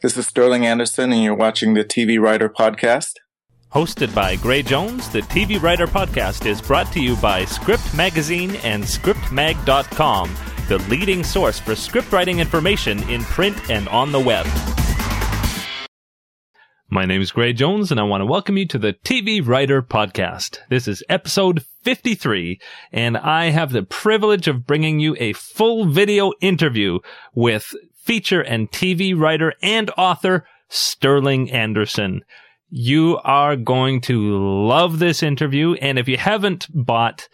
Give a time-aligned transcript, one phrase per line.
[0.00, 3.14] This is Sterling Anderson, and you're watching the TV Writer Podcast.
[3.74, 8.54] Hosted by Gray Jones, the TV Writer Podcast is brought to you by Script Magazine
[8.62, 10.36] and ScriptMag.com,
[10.68, 14.46] the leading source for script writing information in print and on the web.
[16.88, 19.82] My name is Gray Jones, and I want to welcome you to the TV Writer
[19.82, 20.58] Podcast.
[20.70, 22.60] This is episode 53,
[22.92, 27.00] and I have the privilege of bringing you a full video interview
[27.34, 27.74] with
[28.08, 32.22] feature and TV writer and author Sterling Anderson.
[32.70, 37.28] You are going to love this interview, and if you haven't bought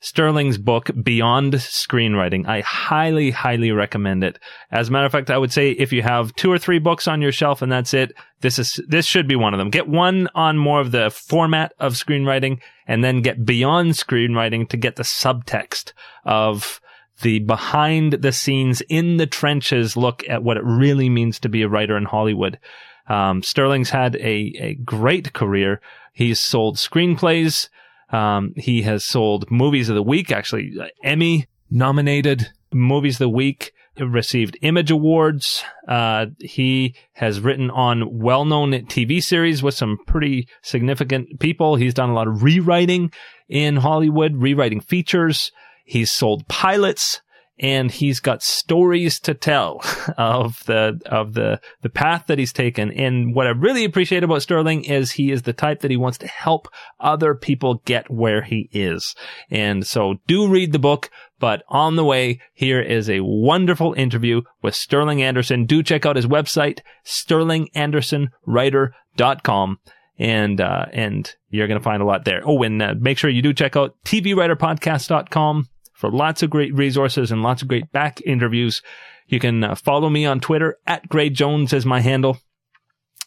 [0.00, 2.46] Sterling's book, Beyond Screenwriting.
[2.46, 4.38] I highly, highly recommend it.
[4.70, 7.06] As a matter of fact, I would say if you have two or three books
[7.06, 9.70] on your shelf and that's it, this is, this should be one of them.
[9.70, 14.76] Get one on more of the format of screenwriting and then get beyond screenwriting to
[14.76, 15.92] get the subtext
[16.24, 16.80] of
[17.22, 21.62] the behind the scenes in the trenches look at what it really means to be
[21.62, 22.58] a writer in Hollywood.
[23.06, 25.80] Um, Sterling's had a, a great career.
[26.12, 27.68] He's sold screenplays.
[28.10, 33.28] Um, he has sold movies of the week, actually uh, Emmy nominated movies of the
[33.28, 35.64] week, received Image Awards.
[35.88, 41.76] Uh, he has written on well-known TV series with some pretty significant people.
[41.76, 43.12] He's done a lot of rewriting
[43.48, 45.52] in Hollywood, rewriting features.
[45.84, 47.20] He's sold pilots
[47.58, 49.82] and he's got stories to tell
[50.18, 52.92] of the of the the path that he's taken.
[52.92, 56.18] And what I really appreciate about Sterling is he is the type that he wants
[56.18, 56.68] to help
[56.98, 59.14] other people get where he is.
[59.50, 61.10] And so do read the book.
[61.38, 65.66] But on the way, here is a wonderful interview with Sterling Anderson.
[65.66, 69.78] Do check out his website, sterlingandersonwriter.com
[70.16, 72.40] and uh, and you're going to find a lot there.
[72.44, 77.32] Oh, and uh, make sure you do check out tvwriterpodcast.com for lots of great resources
[77.32, 78.82] and lots of great back interviews.
[79.26, 82.36] You can uh, follow me on Twitter at Gray Jones as my handle.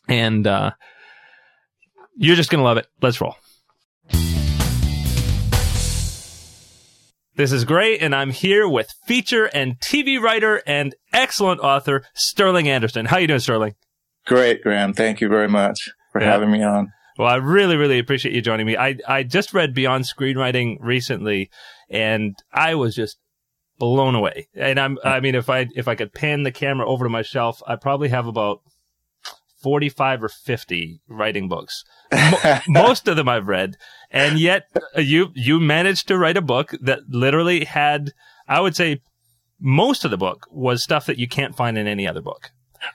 [0.07, 0.71] And, uh,
[2.15, 2.87] you're just going to love it.
[3.01, 3.35] Let's roll.
[7.35, 12.67] This is great, and I'm here with feature and TV writer and excellent author Sterling
[12.67, 13.05] Anderson.
[13.05, 13.75] How you doing, Sterling?
[14.25, 14.93] Great, Graham.
[14.93, 16.31] Thank you very much for yeah.
[16.31, 16.91] having me on.
[17.19, 18.75] Well, I really, really appreciate you joining me.
[18.75, 21.51] I, I just read Beyond Screenwriting recently,
[21.89, 23.17] and I was just
[23.77, 24.47] blown away.
[24.55, 27.21] And I'm, I mean, if I, if I could pan the camera over to my
[27.21, 28.61] shelf, I probably have about
[29.61, 31.83] 45 or 50 writing books.
[32.67, 33.75] Most of them I've read.
[34.11, 38.13] And yet uh, you, you managed to write a book that literally had,
[38.47, 39.01] I would say
[39.59, 42.51] most of the book was stuff that you can't find in any other book.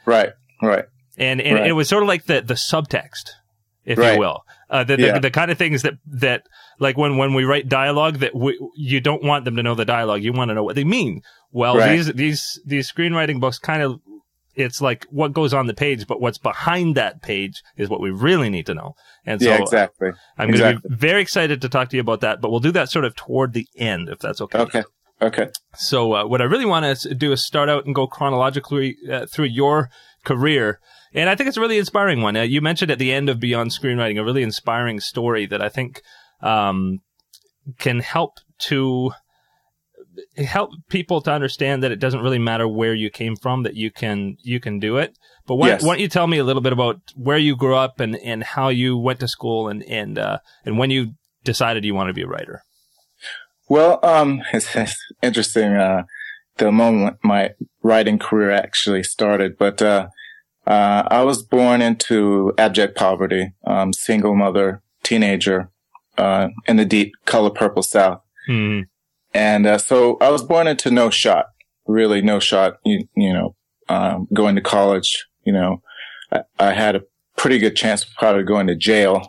[0.06, 0.30] Right.
[0.62, 0.84] Right.
[1.18, 1.66] And, and right.
[1.68, 3.32] it was sort of like the, the subtext,
[3.84, 4.14] if right.
[4.14, 4.42] you will.
[4.70, 5.12] Uh, the, yeah.
[5.14, 6.46] the, the, kind of things that, that,
[6.78, 9.84] like when, when we write dialogue that we, you don't want them to know the
[9.84, 10.22] dialogue.
[10.22, 11.22] You want to know what they mean.
[11.50, 11.96] Well, right.
[11.96, 14.00] these, these, these screenwriting books kind of,
[14.54, 18.10] it's like what goes on the page, but what's behind that page is what we
[18.10, 18.94] really need to know.
[19.24, 20.10] And so yeah, exactly.
[20.36, 20.72] I'm exactly.
[20.72, 22.90] going to be very excited to talk to you about that, but we'll do that
[22.90, 24.58] sort of toward the end, if that's okay.
[24.58, 24.82] Okay.
[25.22, 25.48] Okay.
[25.76, 29.26] So, uh, what I really want to do is start out and go chronologically uh,
[29.26, 29.88] through your
[30.24, 30.80] career
[31.14, 32.36] and I think it's a really inspiring one.
[32.36, 35.68] Uh, you mentioned at the end of Beyond Screenwriting a really inspiring story that I
[35.68, 36.02] think
[36.40, 37.00] um,
[37.78, 39.12] can help to
[40.36, 43.90] help people to understand that it doesn't really matter where you came from that you
[43.90, 45.82] can you can do it but why, yes.
[45.82, 48.42] why, don't you tell me a little bit about where you grew up and and
[48.42, 51.12] how you went to school and and uh, and when you
[51.44, 52.62] decided you wanted to be a writer
[53.68, 56.02] well um it's, it's interesting uh,
[56.58, 57.50] the moment my
[57.82, 60.08] writing career actually started but uh,
[60.66, 65.70] uh, I was born into abject poverty, um, single mother, teenager,
[66.16, 68.20] uh, in the deep color purple South.
[68.48, 68.86] Mm.
[69.34, 71.46] And, uh, so I was born into no shot,
[71.86, 73.56] really no shot, you, you know,
[73.88, 75.82] um, going to college, you know,
[76.30, 77.02] I, I, had a
[77.36, 79.26] pretty good chance of probably going to jail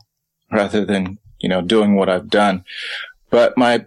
[0.51, 2.63] rather than, you know, doing what I've done.
[3.29, 3.85] But my,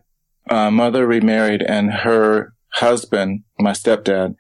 [0.50, 4.36] uh, mother remarried and her husband, my stepdad,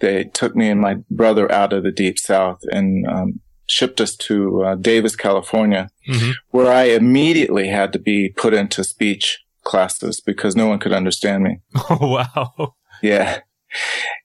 [0.00, 4.14] they took me and my brother out of the deep south and um, shipped us
[4.16, 6.32] to uh, Davis, California, mm-hmm.
[6.50, 11.44] where I immediately had to be put into speech classes because no one could understand
[11.44, 11.60] me.
[11.90, 12.74] Oh, wow.
[13.02, 13.40] Yeah.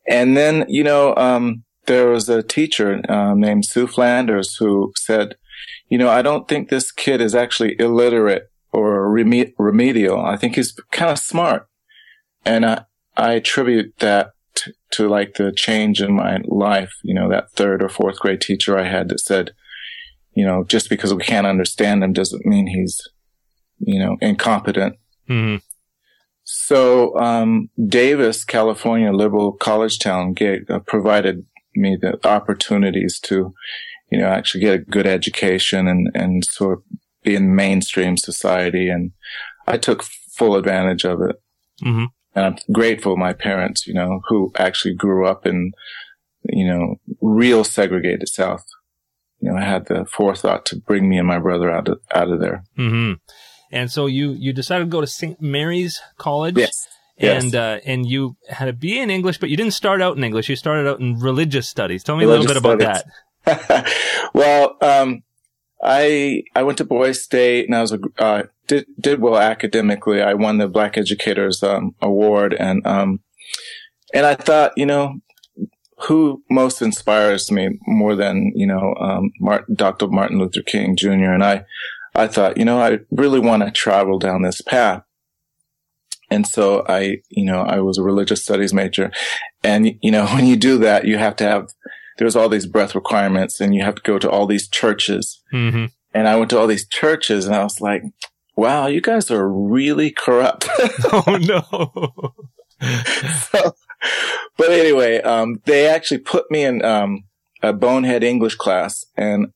[0.07, 5.35] And then, you know, um, there was a teacher uh, named Sue Flanders who said,
[5.89, 10.23] you know, I don't think this kid is actually illiterate or remedial.
[10.23, 11.67] I think he's kind of smart.
[12.45, 12.85] And I,
[13.17, 14.31] I attribute that
[14.91, 16.93] to like the change in my life.
[17.03, 19.51] You know, that third or fourth grade teacher I had that said,
[20.33, 23.01] you know, just because we can't understand him doesn't mean he's,
[23.79, 24.95] you know, incompetent.
[25.29, 25.57] Mm-hmm.
[26.43, 31.45] So, um, Davis, California, liberal college town, gave, uh, provided
[31.75, 33.53] me the opportunities to,
[34.11, 36.83] you know, actually get a good education and, and sort of
[37.23, 38.89] be in mainstream society.
[38.89, 39.11] And
[39.67, 41.41] I took full advantage of it.
[41.81, 42.05] hmm
[42.35, 45.71] And I'm grateful my parents, you know, who actually grew up in,
[46.43, 48.65] you know, real segregated South.
[49.39, 52.29] You know, I had the forethought to bring me and my brother out of, out
[52.29, 52.63] of there.
[52.75, 53.13] hmm
[53.71, 55.41] And so you you decided to go to St.
[55.41, 56.57] Mary's College.
[56.57, 56.87] Yes.
[57.17, 57.43] Yes.
[57.43, 60.23] And uh, and you had a BA in English, but you didn't start out in
[60.23, 60.49] English.
[60.49, 62.03] You started out in religious studies.
[62.03, 63.67] Tell me a little bit Religious about studies.
[63.67, 63.93] that.
[64.33, 65.23] well, um,
[65.83, 70.21] I I went to Boise State and I was uh, did did well academically.
[70.21, 73.21] I won the Black Educators um, Award and um,
[74.13, 75.15] and I thought, you know,
[76.07, 80.07] who most inspires me more than you know um, Martin, Dr.
[80.07, 81.31] Martin Luther King Jr.
[81.31, 81.65] And I
[82.13, 85.03] I thought, you know, I really want to travel down this path.
[86.29, 89.11] And so I, you know, I was a religious studies major.
[89.63, 91.69] And, you know, when you do that, you have to have,
[92.21, 95.41] there's all these breath requirements and you have to go to all these churches.
[95.49, 98.03] hmm And I went to all these churches and I was like,
[98.55, 100.69] wow, you guys are really corrupt.
[101.13, 102.33] Oh no.
[103.49, 103.73] so,
[104.57, 107.23] but anyway, um, they actually put me in, um,
[107.63, 109.47] a bonehead English class and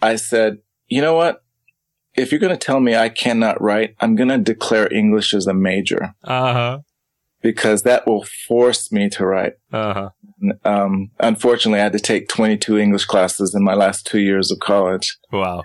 [0.00, 1.42] I said, you know what?
[2.14, 5.46] If you're going to tell me I cannot write, I'm going to declare English as
[5.46, 6.78] a major Uh huh.
[7.42, 9.54] because that will force me to write.
[9.72, 10.08] Uh huh.
[10.64, 14.58] Um, unfortunately, I had to take 22 English classes in my last two years of
[14.58, 15.18] college.
[15.30, 15.64] Wow.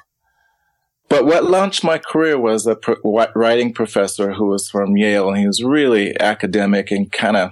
[1.09, 5.37] But what launched my career was a pro- writing professor who was from Yale, and
[5.37, 7.51] he was really academic and kind of,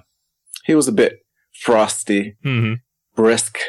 [0.66, 1.19] he was a bit
[1.54, 2.74] frosty, hmm
[3.16, 3.60] brisk,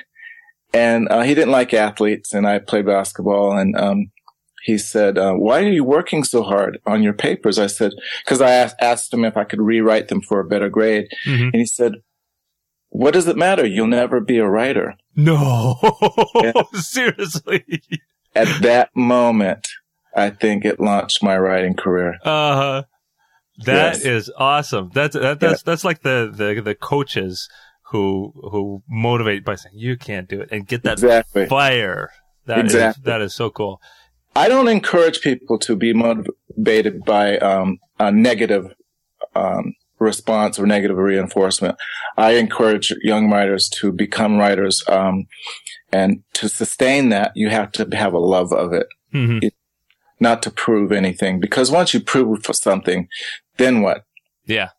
[0.74, 2.34] and uh, he didn't like athletes.
[2.34, 4.10] And I played basketball, and um,
[4.64, 7.92] he said, uh, "Why are you working so hard on your papers?" I said,
[8.24, 11.50] "Because I asked, asked him if I could rewrite them for a better grade," hmm
[11.52, 11.92] and he said,
[13.00, 13.66] "What does it matter?
[13.66, 15.76] You'll never be a writer." No.
[16.42, 16.52] Yeah.
[16.74, 17.64] Seriously.
[18.34, 19.66] At that moment,
[20.14, 22.14] I think it launched my writing career.
[22.24, 22.82] Uh huh.
[23.64, 24.04] That Yes.
[24.04, 24.90] is awesome.
[24.92, 27.48] That's that, that's that's like the, the the coaches
[27.90, 31.46] who who motivate by saying you can't do it and get that Exactly.
[31.46, 32.10] fire.
[32.46, 33.02] That is- Exactly.
[33.10, 33.80] that is so cool.
[34.34, 38.66] I don't encourage people to be motivated by um, a negative
[39.34, 41.76] um, response or negative reinforcement.
[42.16, 45.26] I encourage young writers to become writers, um,
[45.92, 49.38] and to sustain that, you have to have a love of it, hmm
[50.18, 51.40] not to prove anything.
[51.40, 53.08] Because once you prove for something,
[53.58, 54.04] then what?
[54.46, 54.70] Yeah.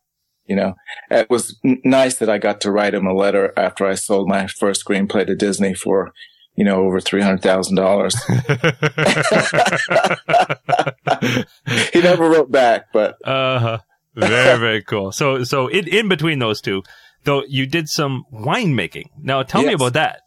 [0.46, 0.74] You know,
[1.10, 4.28] it was n- nice that I got to write him a letter after I sold
[4.28, 6.12] my first screenplay to Disney for,
[6.56, 8.14] you know, over three hundred thousand dollars.
[11.92, 13.78] he never wrote back, but uh huh.
[14.18, 15.12] Very very cool.
[15.12, 16.82] So so in in between those two,
[17.24, 19.06] though, you did some winemaking.
[19.22, 20.22] Now tell me about that.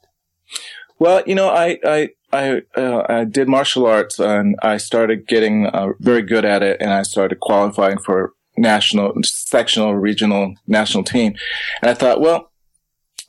[0.99, 5.65] Well, you know, I I I, uh, I did martial arts and I started getting
[5.65, 11.35] uh, very good at it, and I started qualifying for national, sectional, regional, national team.
[11.81, 12.51] And I thought, well,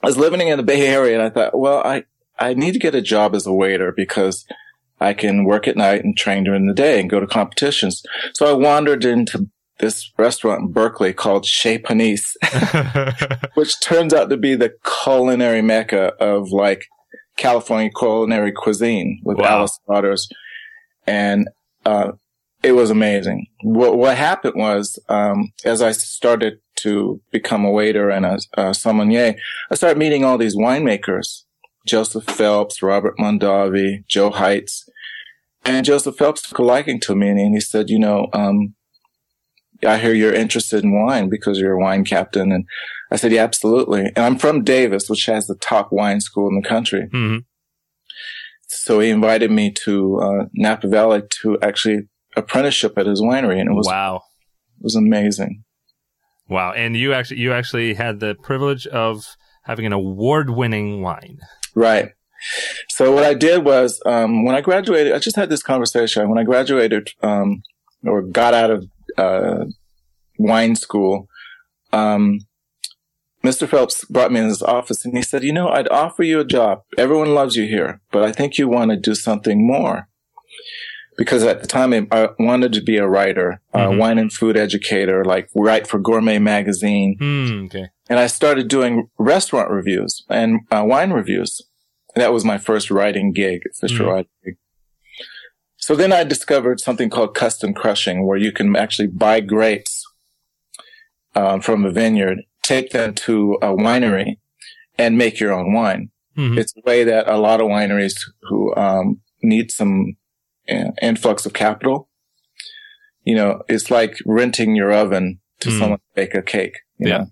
[0.02, 2.04] I was living in the Bay Area, and I thought, well, I
[2.38, 4.46] I need to get a job as a waiter because
[5.00, 8.02] I can work at night and train during the day and go to competitions.
[8.34, 12.36] So I wandered into this restaurant in Berkeley called Chez Panisse.
[13.54, 14.74] which turns out to be the
[15.04, 16.84] culinary mecca of like
[17.36, 19.58] California culinary cuisine with Wow.
[19.58, 20.28] Alice Waters.
[21.06, 21.48] And,
[21.84, 22.12] uh,
[22.62, 23.46] it was amazing.
[23.62, 28.74] What, what happened was, um, as I started to become a waiter and a, a
[28.74, 29.34] sommelier,
[29.70, 31.42] I started meeting all these winemakers.
[31.86, 34.88] Joseph Phelps, Robert Mondavi, Joe Heitz.
[35.64, 38.74] And Joseph Phelps took a liking to me and he said, you know, um,
[39.84, 42.52] I hear you're interested in wine because you're a wine captain.
[42.52, 42.64] And
[43.10, 44.06] I said, yeah, absolutely.
[44.06, 47.08] And I'm from Davis, which has the top wine school in the country.
[47.10, 47.38] hmm
[48.68, 53.68] So he invited me to uh, Napa Valley to actually apprenticeship at his winery, and
[53.70, 54.22] it was Wow.
[54.78, 55.64] it was amazing.
[56.48, 56.72] Wow.
[56.72, 61.38] And you actually you actually had the privilege of having an award winning wine.
[61.74, 62.10] Right.
[62.88, 66.28] So what I did was um, when I graduated, I just had this conversation.
[66.28, 67.62] When I graduated um,
[68.04, 68.86] or got out of
[69.18, 69.64] uh,
[70.38, 71.28] wine school,
[71.92, 72.40] um,
[73.44, 73.68] Mr.
[73.68, 76.44] Phelps brought me in his office and he said, "You know, I'd offer you a
[76.44, 76.82] job.
[76.96, 80.08] Everyone loves you here, but I think you want to do something more."
[81.18, 83.98] Because at the time I- wanted to be a writer, a Mhm.
[83.98, 87.64] wine and food educator, like write for Gourmet Magazine Hmm.
[87.66, 87.88] Okay.
[88.08, 91.60] and I started doing restaurant reviews and uh, wine reviews.
[92.14, 94.10] And that was my first writing gig, official Mhm.
[94.12, 94.56] writing gig.
[95.82, 100.04] So then I discovered something called custom crushing, where you can actually buy grapes
[101.34, 104.36] um, from a vineyard, take them to a winery,
[104.96, 106.10] and make your own wine.
[106.38, 106.56] Mhm.
[106.56, 110.16] It's a way that a lot of wineries who um, need some
[110.68, 112.08] uh, influx of capital,
[113.24, 115.78] you know, it's like renting your oven to Mm.
[115.80, 116.76] someone to bake a cake.
[116.98, 117.18] You Yeah.
[117.18, 117.26] Know?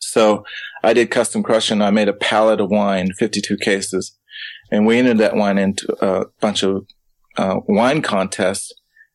[0.00, 0.44] So
[0.82, 1.80] I did custom crushing.
[1.80, 4.18] I made a pallet of wine, 52 cases,
[4.72, 6.86] and we entered that wine into a bunch of
[7.36, 8.74] uh, wine contest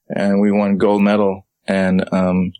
[0.10, 1.48] and we won gold medal.
[1.68, 2.52] And um,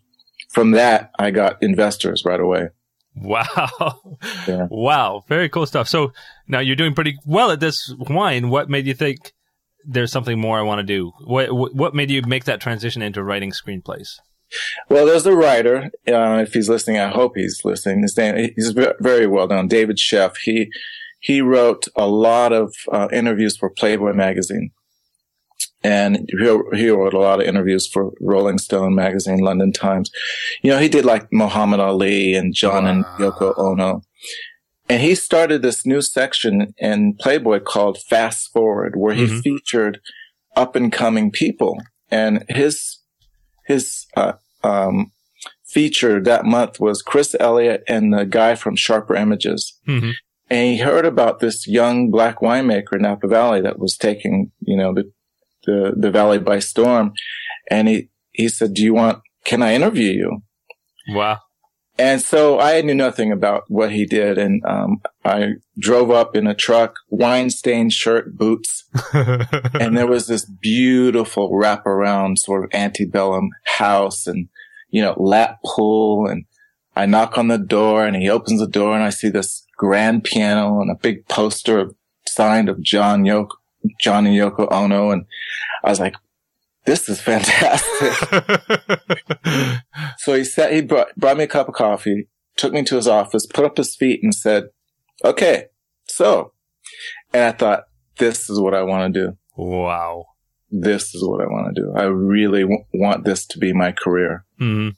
[0.50, 2.68] from that, I got investors right away.
[3.16, 4.00] Wow.
[4.46, 4.66] Yeah.
[4.70, 5.24] Wow.
[5.28, 5.88] Very cool stuff.
[5.88, 6.12] So
[6.46, 8.50] now you're doing pretty well at this wine.
[8.50, 9.32] What made you think
[9.84, 11.12] there's something more I want to do?
[11.24, 14.18] What, what made you make that transition into writing screenplays?
[14.88, 15.90] Well, there's a writer.
[16.06, 18.02] Uh, if he's listening, I hope he's listening.
[18.02, 20.36] His name, he's very well known, David Sheff.
[20.38, 20.70] He
[21.20, 24.72] he wrote a lot of uh, interviews for Playboy magazine,
[25.82, 30.10] and he, he wrote a lot of interviews for Rolling Stone magazine, London Times.
[30.62, 34.02] You know, he did like Muhammad Ali and John and Yoko Ono.
[34.88, 39.42] And he started this new section in Playboy called Fast Forward, where he Mhm.
[39.42, 40.00] featured
[40.56, 41.78] up and coming people.
[42.10, 42.98] And his
[43.66, 44.32] his uh,
[44.64, 45.12] um,
[45.64, 49.78] feature that month was Chris Elliott and the guy from Sharper Images.
[49.86, 50.10] Mm-hmm.
[50.50, 54.76] And he heard about this young black winemaker in Napa Valley that was taking, you
[54.76, 55.04] know, the,
[55.64, 57.12] the, the valley by storm.
[57.70, 60.42] And he, he said, do you want, can I interview you?
[61.08, 61.38] Wow.
[61.98, 64.38] And so I knew nothing about what he did.
[64.38, 70.26] And, um, I drove up in a truck, wine stained shirt, boots, and there was
[70.26, 74.48] this beautiful wraparound sort of antebellum house and,
[74.88, 76.26] you know, lap pool.
[76.26, 76.46] And
[76.96, 80.24] I knock on the door and he opens the door and I see this grand
[80.24, 81.90] piano and a big poster
[82.26, 83.56] signed of John Yoko,
[83.98, 85.10] John and Yoko Ono.
[85.10, 85.24] And
[85.84, 86.14] I was like,
[86.86, 88.12] this is fantastic.
[90.18, 93.08] so he said, he brought, brought me a cup of coffee, took me to his
[93.08, 94.68] office, put up his feet and said,
[95.24, 95.66] okay,
[96.06, 96.52] so,
[97.32, 97.84] and I thought,
[98.18, 100.26] this is what I want to do wow.
[100.70, 101.92] this is what I want to do.
[101.94, 104.44] I really w- want this to be my career.
[104.58, 104.90] hmm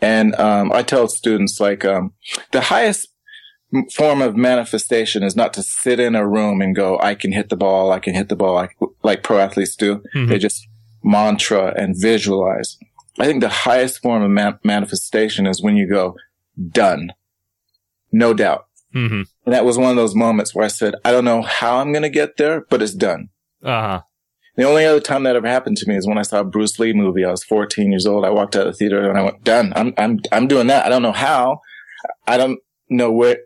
[0.00, 2.12] And um, I tell students like um,
[2.52, 3.08] the highest
[3.94, 7.48] form of manifestation is not to sit in a room and go, "I can hit
[7.48, 8.54] the ball, I can hit the ball,"
[9.02, 10.02] like, pro athletes do.
[10.14, 10.28] Mhm.
[10.28, 10.66] They just
[11.02, 12.78] mantra and visualize.
[13.18, 16.16] I think the highest form of man- manifestation is when you go,
[16.70, 17.12] "Done,
[18.12, 21.24] no doubt." hmm And that was one of those moments where I said, "I don't
[21.24, 23.28] know how I'm going to get there, but it's done."
[23.62, 24.00] Uh-huh.
[24.56, 26.78] The only other time that ever happened to me is when I saw a Bruce
[26.78, 27.24] Lee movie.
[27.24, 28.24] I was 14 years old.
[28.24, 29.72] I walked out of the theater and I went, done.
[29.76, 30.86] I'm, I'm, I'm doing that.
[30.86, 31.60] I don't know how.
[32.26, 32.58] I don't
[32.88, 33.36] know where,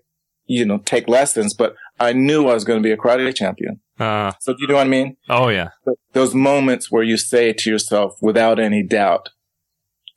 [0.59, 3.81] you know, take lessons, but I knew I was going to be a karate champion.
[4.01, 5.17] Uh, So do you know what I mean?
[5.29, 5.69] oh, yeah.
[5.85, 9.29] But those moments where you say to yourself without any doubt,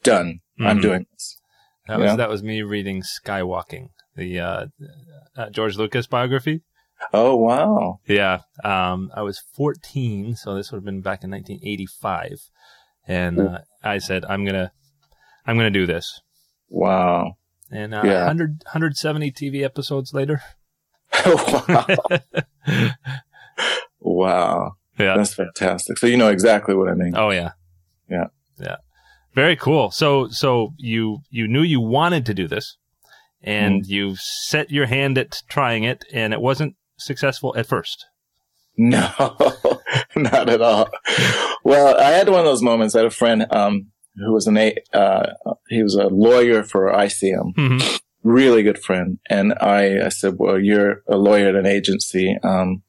[0.02, 0.40] done.
[0.60, 0.82] I'm Mhm.
[0.82, 1.38] doing this.
[1.88, 4.66] That was that was me reading Skywalking, the uh,
[5.36, 6.62] uh, George Lucas biography.
[7.12, 8.00] Oh, wow.
[8.08, 12.50] Yeah, um, I was 14, so this would have been back in 1985,
[13.08, 14.72] and uh, I said, "I'm gonna,
[15.46, 16.22] I'm gonna do this."
[16.70, 17.34] Wow.
[17.74, 18.20] And uh, Yeah.
[18.20, 20.42] 100, 170 TV episodes later.
[21.26, 21.86] wow.
[24.00, 24.76] wow.
[25.00, 25.18] Yeah.
[25.18, 25.98] That's fantastic.
[25.98, 27.14] So you know exactly what I mean.
[27.16, 27.52] Oh yeah.
[28.10, 28.28] Yeah.
[28.60, 28.78] Yeah.
[29.34, 29.90] Very cool.
[29.92, 32.78] So so you you knew you wanted to do this,
[33.42, 38.06] and you set your hand at trying it, and it wasn't successful at first.
[38.78, 39.10] No,
[40.16, 40.90] not at all.
[41.64, 42.96] Well, I had one of those moments.
[42.96, 45.34] I had a friend um, who was an a uh,
[45.70, 48.00] he was a lawyer for ICM, Mhm.
[48.24, 49.20] really good friend.
[49.30, 52.38] And I, I said, "Well, you're a lawyer at an agency.
[52.44, 52.84] Um,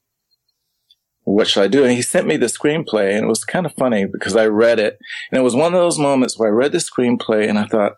[1.25, 3.75] what should I do?" And he sent me the screenplay, and it was kind of
[3.75, 4.99] funny because I read it,
[5.31, 7.95] and it was one of those moments where I read the screenplay and I thought,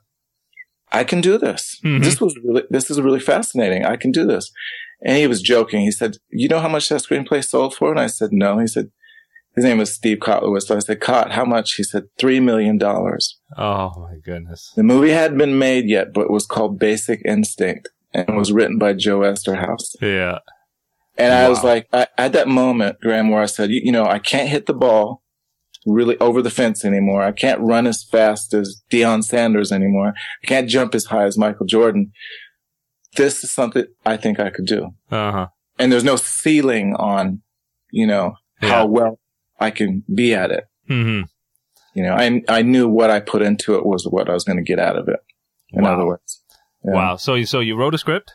[0.93, 1.81] "I can do this.
[1.85, 2.03] Mhm.
[2.05, 3.85] This was really this is really fascinating.
[3.85, 4.51] I can do this."
[5.05, 5.81] And he was joking.
[5.83, 8.67] He said, "You know how much that screenplay sold for?" And I said, "No." He
[8.67, 8.91] said,
[9.57, 12.79] "His name was Steve Kotlowitz." So I said, "Cott, how much?" He said, three million
[12.79, 14.73] dollars." Oh my goodness.
[14.77, 18.79] The movie hadn't been made yet, but it was called Basic Instinct and was written
[18.79, 19.97] by Joe Eszterhas.
[20.01, 20.39] Yeah.
[21.19, 24.05] And I was like, I, at that moment, Graham, where I said, you, you know,
[24.05, 25.23] I can't hit the ball
[25.87, 27.23] really over the fence anymore.
[27.23, 30.13] I can't run as fast as Deion Sanders anymore.
[30.43, 32.13] I can't jump as high as Michael Jordan.
[33.17, 34.91] This is something I think I could do.
[35.11, 35.47] Uh huh.
[35.79, 37.41] And there's no ceiling on,
[37.91, 38.69] you know, Yeah.
[38.69, 39.19] how well
[39.59, 40.65] I can be at it.
[40.89, 41.23] hmm
[41.95, 44.59] You know, I, I knew what I put into it was what I was going
[44.59, 45.21] to get out of it.
[45.73, 45.95] In Wow.
[45.95, 46.43] other words.
[46.85, 46.95] Yeah.
[46.95, 47.17] Wow.
[47.17, 48.33] So you so you wrote a script.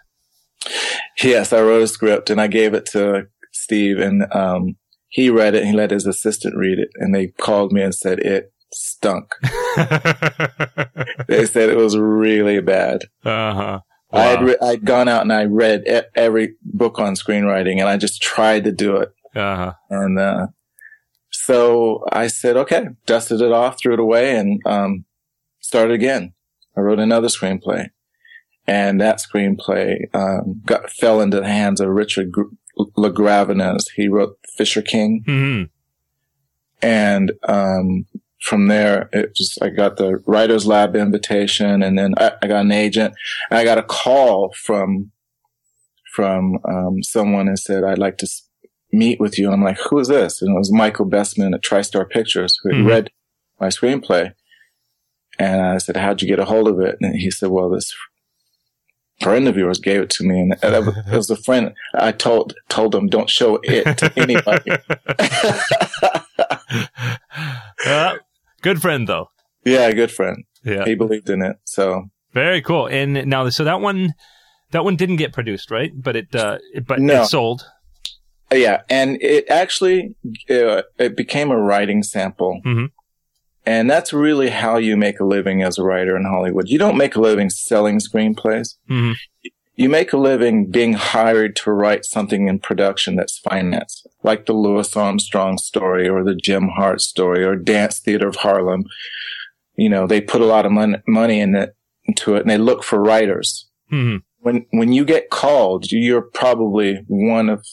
[1.23, 4.75] Yes, I wrote a script and I gave it to Steve and um,
[5.09, 7.93] he read it and he let his assistant read it and they called me and
[7.95, 9.33] said it stunk.
[11.27, 13.03] They said it was really bad.
[13.23, 13.79] Uh huh.
[14.11, 17.87] I had re- I'd gone out and I read e- every book on screenwriting, and
[17.87, 19.09] I just tried to do it.
[19.35, 19.73] Uh-huh.
[19.89, 20.47] And uh,
[21.45, 25.05] so I said, okay, dusted it off, threw it away, and um,
[25.59, 26.33] started again.
[26.77, 27.89] I wrote another screenplay,
[28.67, 32.53] and that screenplay um, got fell into the hands of Richard Gr-
[32.97, 33.91] LaGravenese.
[33.95, 35.63] He wrote Fisher King, hmm
[36.83, 38.05] and um,
[38.41, 42.65] from there, it just I got the writers lab invitation, and then I, I got
[42.65, 43.13] an agent,
[43.49, 45.11] and I got a call from
[46.13, 48.27] from um, someone and said I'd like to
[48.93, 49.45] meet with you.
[49.45, 50.41] And I'm like, who is this?
[50.41, 52.87] And it was Michael Bestman at TriStar Pictures who had Mhm.
[52.89, 53.09] read
[53.59, 54.33] my screenplay,
[55.39, 56.97] and I said, how'd you get a hold of it?
[57.01, 57.93] And he said, well, this
[59.21, 61.73] friend of yours gave it to me, and that was, it was a friend.
[61.93, 64.71] I told told him don't show it to anybody.
[67.85, 68.15] Uh,
[68.61, 69.27] good friend though.
[69.65, 70.43] yeah, good friend.
[70.63, 70.85] Yeah.
[70.85, 72.05] He believed in it, so.
[72.33, 72.87] Very cool.
[72.87, 74.13] And now, so that one,
[74.71, 75.91] that one didn't get produced, right?
[75.95, 77.23] But it, uh, it, but No.
[77.23, 77.63] it sold.
[78.51, 80.15] Yeah, and it actually
[80.49, 82.91] uh, it became a writing sample, Mhm.
[83.65, 86.67] and that's really how you make a living as a writer in Hollywood.
[86.69, 88.75] You don't make a living selling screenplays.
[88.89, 89.15] Mhm.
[89.75, 94.53] You make a living being hired to write something in production that's financed, like the
[94.53, 98.83] Louis Armstrong story or the Jim Hart story or Dance Theater of Harlem.
[99.77, 101.73] You know, they put a lot of mon- money in it,
[102.05, 107.03] into it, and they look for writers hmm when when you get called, you're probably
[107.07, 107.63] one of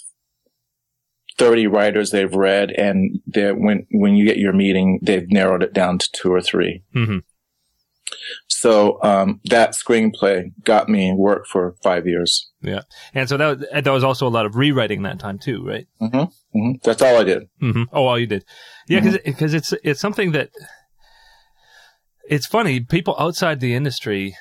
[1.38, 5.98] thirty writers they've read, and when when you get your meeting, they've narrowed it down
[5.98, 6.82] to two or three.
[6.92, 7.18] hmm
[8.48, 12.50] So um, that screenplay got me work for five years.
[12.62, 12.80] Yeah.
[13.14, 15.86] And so that, was- that was also a lot of rewriting that time too, right?
[16.00, 17.48] hmm That's all I did.
[17.60, 18.44] hmm Oh, well, you did.
[18.88, 20.50] Yeah, because because it's it's something that
[22.28, 22.80] it's funny.
[22.80, 24.34] People outside the industry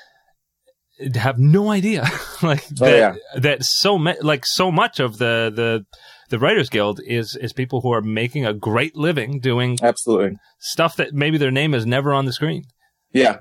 [1.15, 2.01] have no idea,
[2.41, 2.97] like Oh, that.
[2.97, 3.39] yeah.
[3.39, 5.85] That so ma- like so much of the the
[6.29, 10.37] the Writers Guild is is people who are making a great living doing Absolutely.
[10.59, 12.63] stuff that maybe their name is never on the screen.
[13.13, 13.39] Yeah.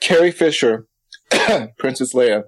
[0.00, 0.86] Carrie Fisher,
[1.78, 2.44] Princess Leia,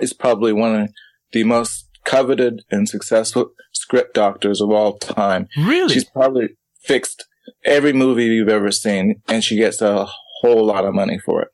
[0.00, 0.88] is probably one of
[1.32, 5.48] the most coveted and successful script doctors of all time.
[5.56, 5.94] Really?
[5.94, 6.50] She's probably
[6.82, 7.26] fixed
[7.64, 10.06] every movie you've ever seen, and she gets a
[10.40, 11.48] whole lot of money for it.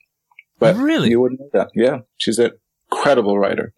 [0.58, 1.10] But Really?
[1.10, 1.68] you wouldn't know that.
[1.74, 2.52] Yeah, she's an
[2.90, 3.72] incredible writer,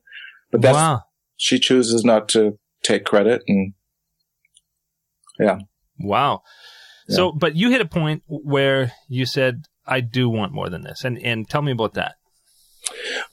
[0.50, 1.02] but that's wow.
[1.36, 3.72] she chooses not to take credit, and
[5.38, 5.58] yeah.
[5.98, 6.42] Wow.
[7.08, 11.02] So, but you hit a point where you said, I do want more than this.
[11.04, 12.14] And, and tell me about that.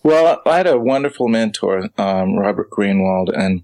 [0.04, 3.64] well, I had a wonderful mentor, um, Robert Greenwald, and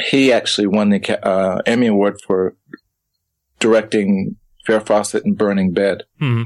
[0.00, 2.56] he actually won the uh, Emmy Award for
[3.60, 6.04] directing Farrah Fawcett and Burning Bed.
[6.18, 6.44] hmm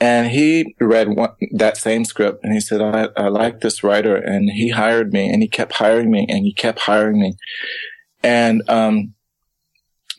[0.00, 4.16] And he read one, that same script and he said, I, I like this writer.
[4.16, 7.36] And he hired me and he kept hiring me and he kept hiring me.
[8.22, 9.14] And, um,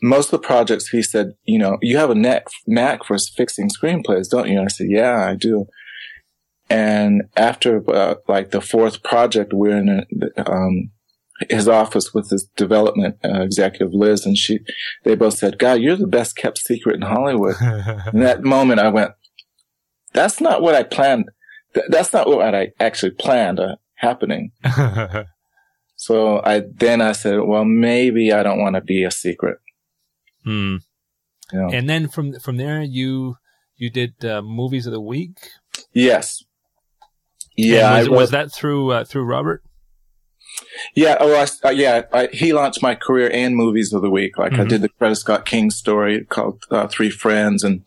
[0.04, 3.68] most of the projects he said, you know, you have a knack, knack for fixing
[3.68, 4.58] screenplays, don't you?
[4.58, 5.66] And I said, yeah, I do.
[6.68, 10.90] And after, uh, like the fourth project, we're in a, um,
[11.50, 14.60] his office with his development uh, executive Liz, and she,
[15.04, 17.56] they both said, "God, you're the best kept secret in Hollywood."
[18.12, 19.12] In that moment, I went,
[20.12, 21.26] that's not what I planned.
[21.74, 24.52] Th- that's not what I actually planned uh, happening.
[26.02, 29.58] So I, then I said, well, maybe I don't want to be a secret.
[30.42, 30.78] Hmm.
[31.52, 31.68] You know?
[31.68, 33.36] And then from, from there, you,
[33.76, 35.38] you did, uh, movies of the week.
[35.92, 36.42] yes.
[37.56, 38.00] Yeah.
[38.00, 39.62] Was, was that through, uh, through Robert?
[40.94, 41.16] Yeah.
[41.20, 42.02] Oh, I, uh, yeah.
[42.12, 44.38] I, he launched my career and movies of the week.
[44.38, 44.68] Like I Mhm.
[44.68, 47.82] did the Coretta Scott King story called uh, Three Friends and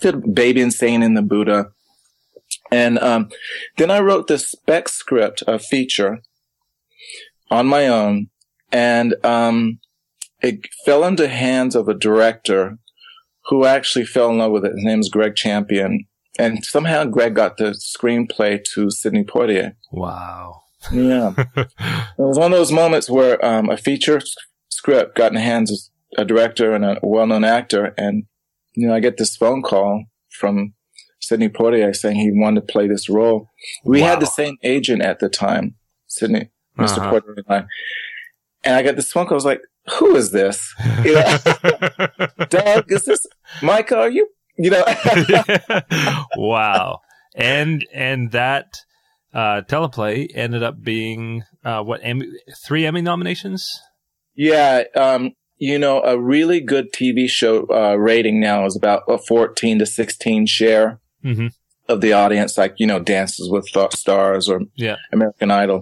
[0.00, 1.70] did Baby Insane in the Buddha.
[2.70, 3.30] And, um,
[3.78, 6.20] then I wrote this spec script, a feature
[7.50, 8.28] on my own.
[8.72, 9.80] And, um,
[10.42, 12.78] it fell into hands of a director
[13.46, 14.72] who actually fell in love with it.
[14.74, 16.04] His name is Gregg Champion.
[16.38, 19.74] And somehow Gregg got the screenplay to Sidney Poitier.
[19.90, 20.62] Wow.
[20.92, 21.34] Yeah.
[21.56, 24.20] It was one of those moments where um, a feature
[24.70, 25.78] script got in the hands of
[26.16, 28.24] a director and a well-known actor, and
[28.74, 30.74] you know, I get this phone call from
[31.20, 33.50] Sidney Poitier saying he wanted to play this role.
[33.84, 35.76] We had the same agent at the time,
[36.08, 37.12] Sidney, mister Uh-huh.
[37.12, 37.64] Poitier and I.
[38.64, 39.34] And I got this phone call.
[39.34, 39.62] I was like,
[39.98, 40.74] "Who is this?
[41.04, 41.36] You know,
[42.48, 42.90] Doug?
[42.90, 43.24] Is this
[43.62, 43.98] Micah?
[43.98, 44.28] Are you?
[44.56, 44.84] You know?"
[46.36, 47.00] wow.
[47.36, 48.80] And, and that,
[49.38, 52.26] uh, teleplay ended up being, uh, what, Emmy,
[52.66, 53.60] three Emmy nominations?
[54.34, 59.18] Yeah, um, you know, a really good TV show uh, rating now is about a
[59.18, 61.00] 14 to 16 share.
[61.24, 61.50] Mhm.
[61.88, 64.96] of the audience, like, you know, Dances with Stars or Yeah.
[65.10, 65.80] American Idol.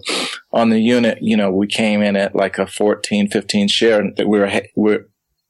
[0.52, 4.16] On the unit, you know, we came in at like a 14, 15 share and
[4.18, 5.06] we were, we're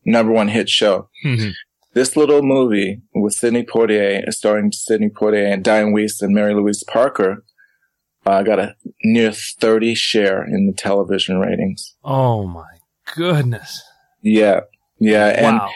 [0.06, 1.10] number one hit show.
[1.26, 1.52] Mhm.
[1.92, 6.82] This little movie with Sidney Poitier, starring Sidney Poitier and Dianne Wiest and Mary Louise
[6.84, 7.44] Parker,
[8.26, 11.94] uh, got a near 30 share in the television ratings.
[12.04, 12.78] Oh my
[13.14, 13.82] goodness.
[14.22, 14.60] Yeah.
[14.98, 15.28] Yeah.
[15.28, 15.70] And wow.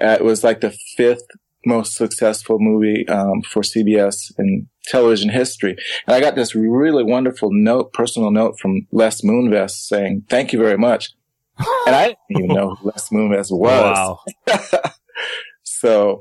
[0.00, 1.26] uh, it was like the fifth
[1.66, 5.76] most successful movie um, for CBS in television history.
[6.06, 10.58] And I got this really wonderful note, personal note from Les Moonves saying, thank you
[10.58, 11.10] very much.
[11.86, 14.20] And I didn't even know who Les Moonves was.
[14.46, 14.84] Wow.
[15.80, 16.18] So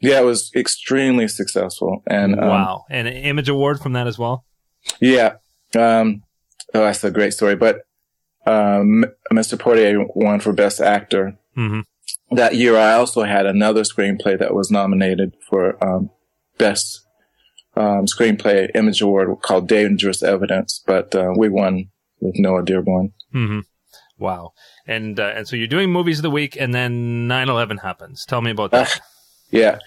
[0.00, 2.02] yeah, it was extremely successful.
[2.06, 2.84] And um, wow.
[2.90, 4.44] And an image award from that as well.
[5.00, 5.36] Yeah,
[5.76, 6.22] um,
[6.74, 7.56] oh, that's a great story.
[7.56, 7.82] But
[8.46, 9.58] um, Mr.
[9.58, 11.36] Poitier won for Best Actor.
[11.54, 11.80] hmm
[12.30, 16.10] that year I also had another screenplay that was nominated for um,
[16.58, 17.00] best
[17.76, 21.88] um, screenplay image award called Dangerous Evidence, but uh, we won
[22.20, 23.12] with Noah Dearborn.
[23.32, 23.60] hmm
[24.18, 24.52] Wow.
[24.86, 28.24] And uh, and so you're doing movies of the week, and then 9/11 happens.
[28.24, 29.00] Tell me about that.
[29.50, 29.78] Yeah.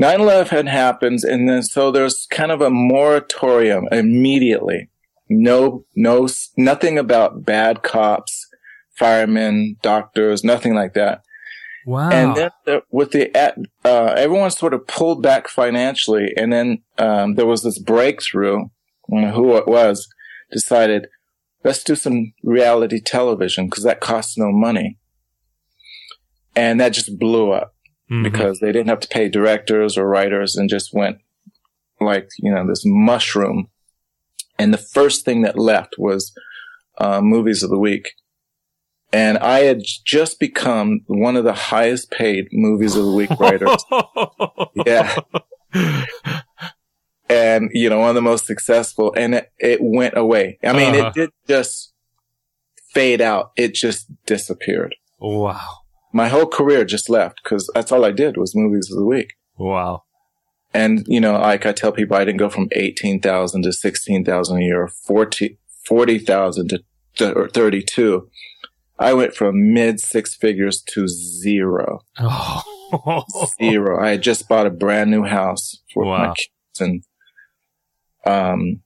[0.00, 4.90] 9-11 happens and then so there's kind of a moratorium immediately.
[5.28, 8.46] No, no, nothing about bad cops,
[8.98, 11.22] firemen, doctors, nothing like that.
[11.84, 12.10] wow.
[12.10, 13.30] And then the, with the,
[13.84, 16.32] uh, everyone sort of pulled back financially.
[16.36, 18.68] And then, um, there was this breakthrough, I
[19.10, 20.08] don't know who it was,
[20.52, 21.08] decided,
[21.64, 24.98] let's do some reality television because that costs no money.
[26.54, 27.75] And that just blew up
[28.10, 28.22] Mhm.
[28.22, 31.18] because they didn't have to pay directors or writers and just went
[32.00, 33.68] like, you know, this mushroom.
[34.58, 36.32] And the first thing that left was,
[36.98, 38.12] uh, movies of the week.
[39.12, 43.84] And I had just become one of the highest paid movies of the week writers.
[44.86, 45.16] yeah.
[47.28, 50.58] And, you know, one of the most successful and it, it went away.
[50.62, 51.08] I mean, Uh-huh.
[51.08, 51.92] it did just
[52.92, 53.50] fade out.
[53.56, 54.94] It just disappeared.
[55.18, 55.78] wow.
[56.12, 59.34] My whole career just left because that's all I did was movies of the week.
[59.58, 60.04] Wow.
[60.72, 64.60] And, you know, like I tell people, I didn't go from 18,000 to 16,000 a
[64.60, 66.80] year or 40 40,000 to,
[67.16, 68.28] to or 32.
[68.98, 72.00] I went from mid six figures to zero.
[72.18, 72.62] Oh.
[73.62, 74.02] zero.
[74.02, 77.02] I had just bought a brand new house for my kids and,
[78.24, 78.80] um,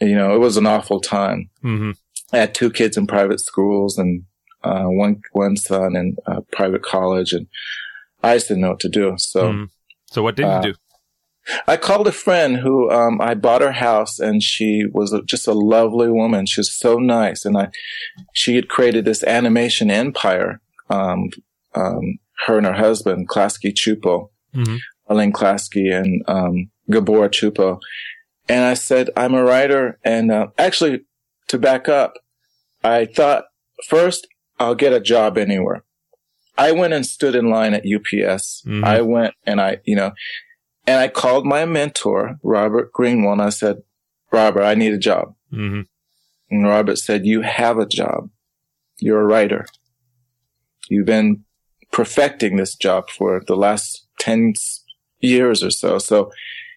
[0.00, 1.50] you know, it was an awful time.
[1.62, 1.92] hmm
[2.32, 4.24] I had two kids in private schools and,
[4.64, 7.46] uh, one, one son in uh, private college and
[8.22, 9.14] I just didn't know what to do.
[9.18, 9.68] So, Mhm.
[10.10, 10.78] So what did Uh, you do?
[11.68, 15.46] I called a friend who um, I bought her house, and she was a, just
[15.46, 16.46] a lovely woman.
[16.46, 17.68] She was so nice, and I
[18.32, 20.60] she had created this animation empire.
[20.88, 21.28] Um,
[21.74, 24.78] um, her and her husband, Klasky Csupo, Mhm.
[25.08, 27.78] Arlene Klasky, and um, Gabor Csupo.
[28.48, 31.00] And I said, I'm a writer, and uh, actually,
[31.48, 32.14] to back up,
[32.82, 33.44] I thought
[33.88, 34.26] first
[34.58, 35.84] I'll get a job anywhere.
[36.56, 38.62] I went and stood in line at UPS.
[38.66, 38.84] Mhm.
[38.84, 40.12] I went and I, you know,
[40.86, 43.82] and I called my mentor, Robert Greenwald, and I said,
[44.32, 45.34] Robert, I need a job.
[45.50, 45.82] hmm
[46.50, 48.30] And Robert said, you have a job.
[49.00, 49.66] You're a writer.
[50.88, 51.44] You've been
[51.90, 54.54] perfecting this job for the last 10
[55.20, 55.98] years or so.
[55.98, 56.30] So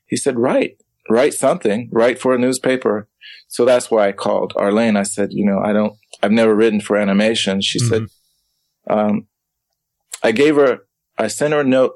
[0.07, 0.77] he said, write,
[1.09, 3.07] write something, write for a newspaper.
[3.47, 4.95] So that's why I called Arlene.
[4.95, 7.61] I said, you know, I don't, I've never written for animation.
[7.61, 8.07] She said,
[8.89, 9.27] um,
[10.23, 10.79] I gave her,
[11.17, 11.93] I sent her a note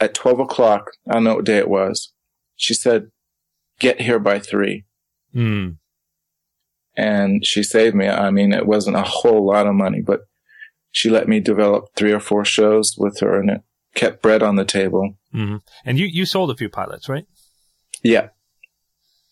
[0.00, 0.90] at 12 o'clock.
[1.08, 2.12] I don't know what day it was.
[2.56, 3.10] She said,
[3.78, 4.84] get here by three.
[5.34, 5.76] Mm.
[6.96, 8.08] And she saved me.
[8.08, 10.22] I mean, it wasn't a whole lot of money, but
[10.90, 13.62] she let me develop three or four shows with her and it
[13.94, 15.16] kept bread on the table.
[15.32, 17.26] hmm And you you sold a few pilots, right?
[18.02, 18.28] Yeah.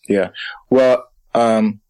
[0.07, 0.29] Yeah.
[0.69, 1.80] Well, um,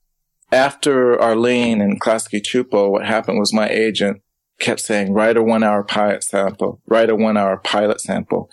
[0.52, 4.22] after Arlene and Klasky Csupo, what happened was my agent
[4.60, 8.50] kept saying, write a one hour pilot sample, write a one hour pilot sample.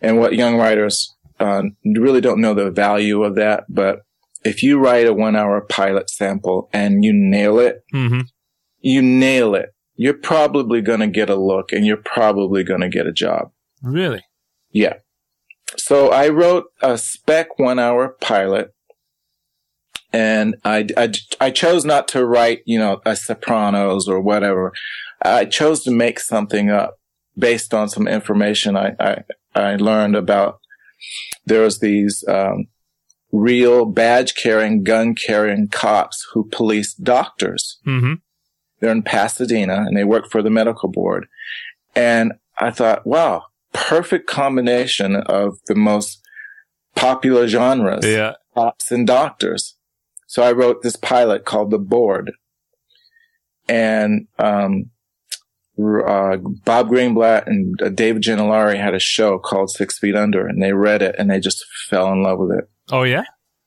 [0.00, 3.64] And what young writers, uh, really don't know the value of that.
[3.68, 4.00] But
[4.44, 8.20] if you write a one hour pilot sample and you nail it, hmm
[8.80, 9.74] you nail it.
[9.94, 13.50] You're probably going to get a look and you're probably going to get a job.
[13.82, 14.22] Really?
[14.70, 14.94] Yeah.
[15.76, 18.74] So I wrote a spec one hour pilot
[20.12, 24.72] and I, I, I chose not to write, you know, a Sopranos or whatever.
[25.22, 26.98] I chose to make something up
[27.38, 29.16] based on some information I, I,
[29.54, 30.58] I learned about.
[31.46, 32.66] There was these, um,
[33.32, 37.78] real badge carrying, gun carrying cops who police doctors.
[37.84, 38.14] hmm
[38.80, 41.26] They're in Pasadena and they work for the medical board.
[41.94, 46.20] And I thought, wow, perfect combination of the most
[46.96, 48.34] popular genres, Yeah.
[48.54, 49.76] cops and doctors.
[50.30, 52.30] So I wrote this pilot called The Board.
[53.68, 54.90] And, um,
[55.76, 60.62] uh, Bob Greenblatt and uh, David Janollari had a show called Six Feet Under and
[60.62, 62.70] they read it and they just fell in love with it.
[62.92, 63.24] Oh yeah.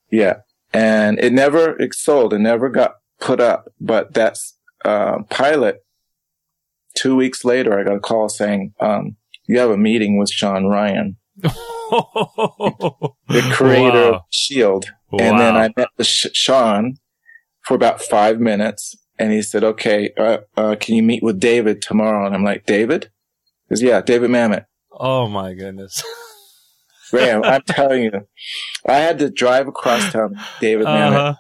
[0.09, 0.35] Yeah.
[0.73, 2.33] And it never it sold.
[2.33, 3.67] It never got put up.
[3.81, 5.83] But that's, uh, pilot.
[6.95, 10.67] Two weeks later, I got a call saying, um, you have a meeting with Shawn
[10.67, 13.11] Ryan, the
[13.51, 14.21] creator of
[15.13, 15.19] Wow.
[15.25, 16.95] And then I met with Sh- Shawn
[17.61, 21.81] for about five minutes and he said, okay, uh, uh, can you meet with David
[21.83, 22.25] tomorrow?
[22.25, 23.11] And I'm like, David?
[23.69, 24.65] He goes, yeah, David Mamet.
[24.91, 26.03] Oh my goodness.
[27.11, 28.11] Graham, I'm telling you,
[28.87, 31.15] I had to drive across town, David Mamet.
[31.15, 31.33] Uh-huh.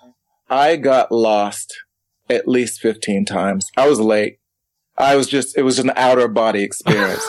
[0.49, 1.73] I got lost
[2.29, 3.71] at least 15 times.
[3.75, 4.37] I was late.
[4.99, 7.23] I was just, it was an outer body experience.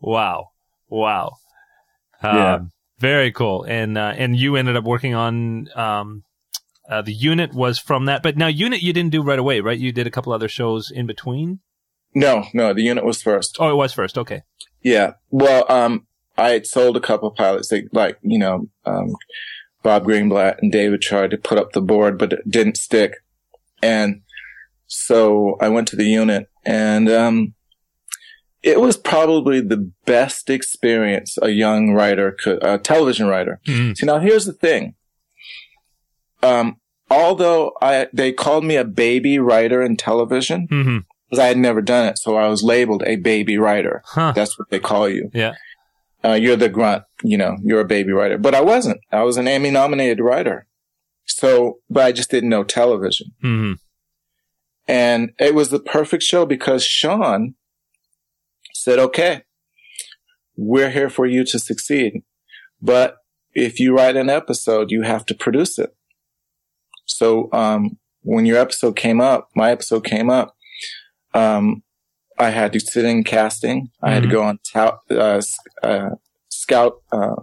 [0.00, 0.50] wow.
[0.88, 1.36] Wow.
[2.20, 2.58] Um, Yeah.
[3.04, 3.64] Very cool.
[3.64, 6.24] And, uh, and you ended up working on, um,
[6.88, 9.78] uh, the unit was from that, but now unit you didn't do right away, right?
[9.78, 11.60] You did a couple other shows in between.
[12.14, 13.58] no, no, the unit was first.
[13.60, 14.16] Oh, it was first.
[14.16, 14.42] Okay.
[14.80, 15.12] Yeah.
[15.28, 16.06] Well, um,
[16.38, 19.14] I had sold a couple of pilots, like, like, you know, um,
[19.82, 23.12] Bob Greenblatt and David tried to put up the board, but it didn't stick.
[23.82, 24.22] And
[24.86, 27.52] so I went to the unit and, um,
[28.64, 33.60] it was probably the best experience a young writer could, a television writer.
[33.66, 33.96] Mhm.
[33.96, 34.94] See, now here's the thing.
[36.42, 36.76] Um,
[37.10, 40.66] although I, they called me a baby writer in television
[41.28, 42.18] because I had never done it.
[42.18, 44.02] So I was labeled a baby writer.
[44.06, 44.32] Huh.
[44.34, 45.30] That's what they call you.
[45.34, 45.54] Yeah.
[46.24, 49.00] Uh, you're the grunt, you know, you're a baby writer, but I wasn't.
[49.12, 50.66] I was an Emmy nominated writer.
[51.26, 53.28] So, but I just didn't know television.
[53.42, 53.72] hmm
[54.88, 57.54] And it was the perfect show because Shawn
[58.84, 59.42] said, okay,
[60.56, 62.22] we're here for you to succeed.
[62.82, 63.16] But
[63.54, 65.96] if you write an episode, you have to produce it.
[67.06, 70.54] So, um, when your episode came up, my episode came up,
[71.34, 71.82] um,
[72.38, 73.90] I had to sit in casting.
[74.02, 74.32] I had to Mhm.
[74.32, 75.40] go on uh,
[75.82, 76.10] uh,
[76.48, 77.36] scout, uh,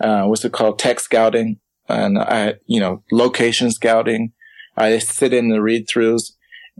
[0.00, 0.78] uh, what's it called?
[0.78, 1.60] Tech scouting.
[1.88, 4.32] And I, you know, location scouting.
[4.76, 6.32] I sit in the read throughs.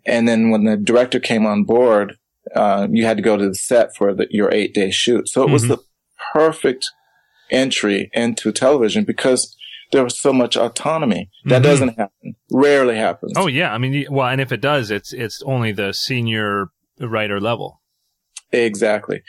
[0.05, 2.16] And then when the director came on board,
[2.54, 5.28] uh, you had to go to the set for the, your eight day shoot.
[5.28, 5.68] So it was Mhm.
[5.68, 5.78] the
[6.32, 6.87] perfect
[7.50, 9.56] entry into television because
[9.92, 11.30] there was so much autonomy.
[11.46, 11.64] That Mhm.
[11.64, 12.34] doesn't happen.
[12.50, 13.32] Rarely happens.
[13.37, 13.72] Oh yeah.
[13.72, 16.66] I mean, well, and if it does, it's, it's only the senior
[17.00, 17.80] writer level.
[18.52, 19.22] Exactly.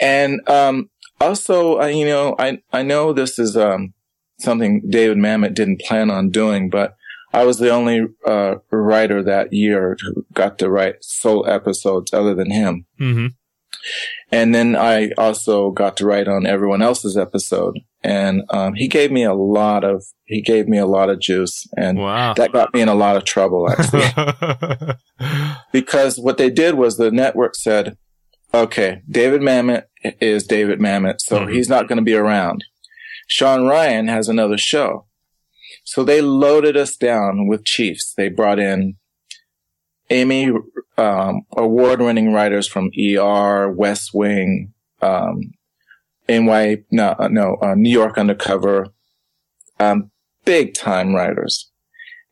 [0.00, 3.92] And, um, also, uh, you know, I, I know this is, um,
[4.38, 6.96] something David Mamet didn't plan on doing, but
[7.32, 12.34] I was the only, uh, writer that year who got to write sole episodes other
[12.34, 12.86] than him.
[12.98, 13.26] hmm
[14.30, 17.78] And then I also got to write on everyone else's episode.
[18.04, 21.66] And, um, he gave me a lot of, he gave me a lot of juice
[21.76, 22.34] and Wow.
[22.34, 24.94] that got me in a lot of trouble, actually.
[25.72, 27.96] because what they did was the network said,
[28.52, 29.84] okay, David Mamet
[30.20, 31.52] is David Mamet, so Mhm.
[31.52, 32.64] he's not going to be around.
[33.28, 35.06] Shawn Ryan has another show.
[35.84, 38.14] So they loaded us down with chiefs.
[38.16, 38.96] They brought in
[40.08, 40.52] Emmy
[40.96, 45.52] um, award winning writers from ER, West Wing, um,
[46.28, 48.88] NY, no, uh, no, uh, New York Undercover,
[49.80, 50.10] um,
[50.44, 51.70] big time writers.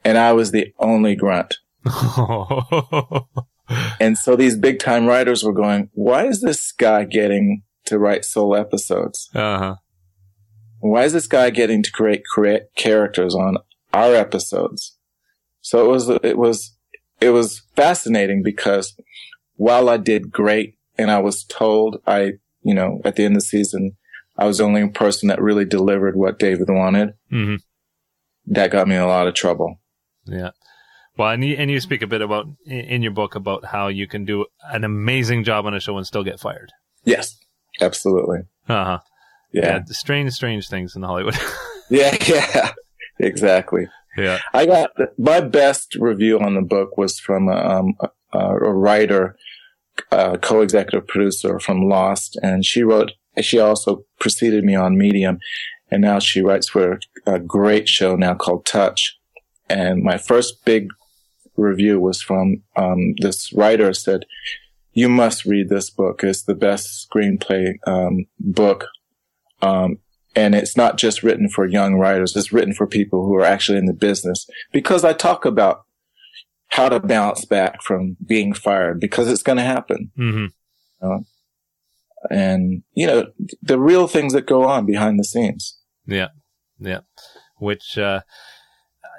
[0.05, 1.57] And I was the only grunt.
[4.01, 8.25] And so these big time writers were going, why is this guy getting to write
[8.25, 9.29] sole episodes?
[9.35, 9.77] uh-huh.
[10.81, 13.59] Why is this guy getting to create, create characters on
[13.93, 14.97] our episodes?
[15.61, 16.75] So it was, it was,
[17.21, 18.97] it was fascinating because
[19.57, 23.43] while I did great and I was told I, you know, at the end of
[23.43, 23.97] the season,
[24.39, 27.15] I was the only person that really delivered what David wanted.
[27.29, 27.57] hmm
[28.47, 29.81] That got me in a lot of trouble.
[30.25, 30.51] Yeah.
[31.19, 33.89] Well, and you, and you speak a bit about in in your book about how
[33.89, 36.73] you can do an amazing job on a show and still get fired.
[37.05, 37.37] Yes,
[37.83, 38.39] absolutely.
[38.67, 38.99] Uh huh.
[39.53, 39.81] Yeah.
[39.87, 41.37] The strange, strange things in Hollywood.
[41.93, 42.17] Yeah.
[42.29, 42.71] Yeah.
[43.19, 43.89] exactly.
[44.17, 44.39] yeah.
[44.55, 47.95] I got my best review on the book was from um,
[48.33, 49.37] a, a writer,
[50.13, 53.11] uh, co-executive producer from Lost, and she wrote.
[53.41, 55.41] She also preceded me on Medium,
[55.91, 59.19] and now she writes for a great show now called Touch.
[59.69, 60.91] And my first big
[61.57, 64.27] review was from um, this writer said,
[64.93, 66.23] "You must read this book.
[66.23, 68.87] It's the best screenplay um, book."
[69.63, 69.99] Um,
[70.37, 72.37] and it's not just written for young writers.
[72.37, 75.85] It's written for people who are actually in the business because I talk about
[76.69, 80.13] how to bounce back from being fired because it's going to happen.
[80.17, 80.47] hmm
[82.31, 83.27] And, you know,
[83.63, 85.79] the real things that go on behind the scenes.
[86.07, 86.29] Yeah,
[86.79, 87.01] yeah.
[87.57, 88.21] Which uh,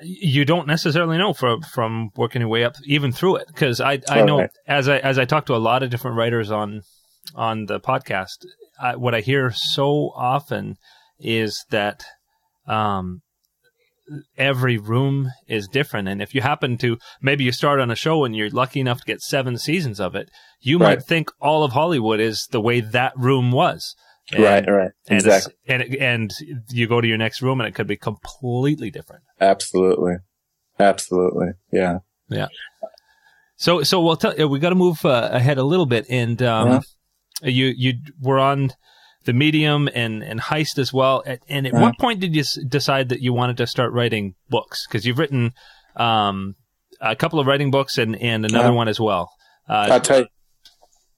[0.02, 3.48] you don't necessarily know from from working your way up, even through it.
[3.48, 6.52] Because I I know as I as I talk to a lot of different writers
[6.52, 6.82] on
[7.36, 8.46] on the podcast,
[8.82, 10.78] I, what I hear so often
[11.20, 12.04] is that
[12.68, 13.22] um,
[14.38, 16.08] every room is different.
[16.08, 19.00] And if you happen to, maybe you start on a show and you're lucky enough
[19.00, 20.98] to get seven seasons of it, you right.
[20.98, 23.96] might think all of Hollywood is the way that room was.
[24.32, 25.54] And, right, right, exactly.
[25.68, 26.32] And, and and
[26.70, 29.24] you go to your next room and it could be completely different.
[29.42, 30.18] Absolutely,
[30.80, 32.48] absolutely, yeah, yeah.
[33.58, 36.42] So so we'll tell you we got to move uh, ahead a little bit, and
[36.44, 36.82] um, uh-huh.
[37.42, 38.72] You you were on
[39.26, 41.24] the medium and, and heist as well.
[41.48, 44.88] And at what point did you decide that you wanted to start writing books?
[44.88, 45.54] Because you've written
[45.96, 46.56] um,
[47.00, 49.32] a couple of writing books and, and another one as well.
[49.70, 50.28] Uh, I'll tell you,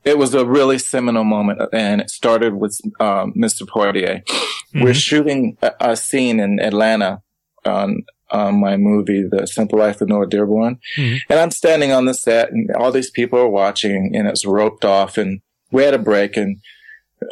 [0.04, 3.64] it was a really seminal moment, and it started with um, Mr.
[3.64, 4.26] Poitier.
[4.26, 4.84] Mm-hmm.
[4.84, 7.22] We're shooting a, a, scene in Atlanta
[7.64, 10.80] on, on my movie, The Simple Life of Noah Dearborn.
[10.98, 11.18] Mm-hmm.
[11.30, 14.84] And I'm standing on the set, and all these people are watching, and it's roped
[14.84, 15.40] off, and
[15.74, 16.62] we had a break, and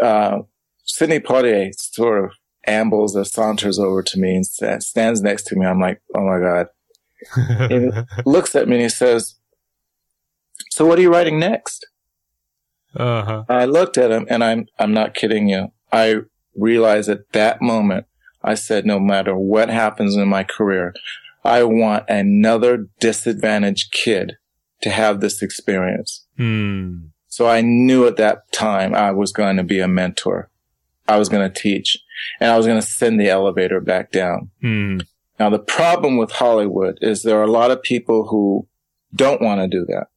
[0.01, 0.39] uh,
[0.83, 2.31] Sidney Poitier sort of
[2.67, 4.45] ambles or saunters over to me and
[4.83, 5.65] stands next to me.
[5.65, 6.67] I'm like, oh my God.
[7.69, 7.89] he
[8.29, 9.35] looks at me and he says,
[10.69, 11.85] so what are you writing next?
[12.95, 13.45] Uh-huh.
[13.47, 15.71] I looked at him and I'm, I'm not kidding you.
[15.91, 16.17] I
[16.55, 18.05] realized at that moment,
[18.43, 20.93] I said, no matter what happens in my career,
[21.43, 24.37] I want another disadvantaged kid
[24.81, 26.25] to have this experience.
[26.37, 26.97] Hmm.
[27.31, 30.49] So I knew at that time I was going to be a mentor.
[31.07, 31.97] I was going to teach
[32.41, 34.51] and I was going to send the elevator back down.
[34.61, 35.05] Mm.
[35.39, 38.67] Now, the problem with Hollywood is there are a lot of people who
[39.15, 40.07] don't want to do that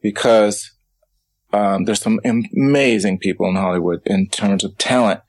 [0.00, 0.70] because
[1.52, 5.22] um, there's some amazing people in Hollywood in terms of talent,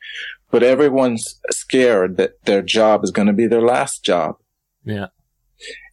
[0.52, 4.36] but everyone's scared that their job is going to be their last job.
[4.84, 5.08] Yeah.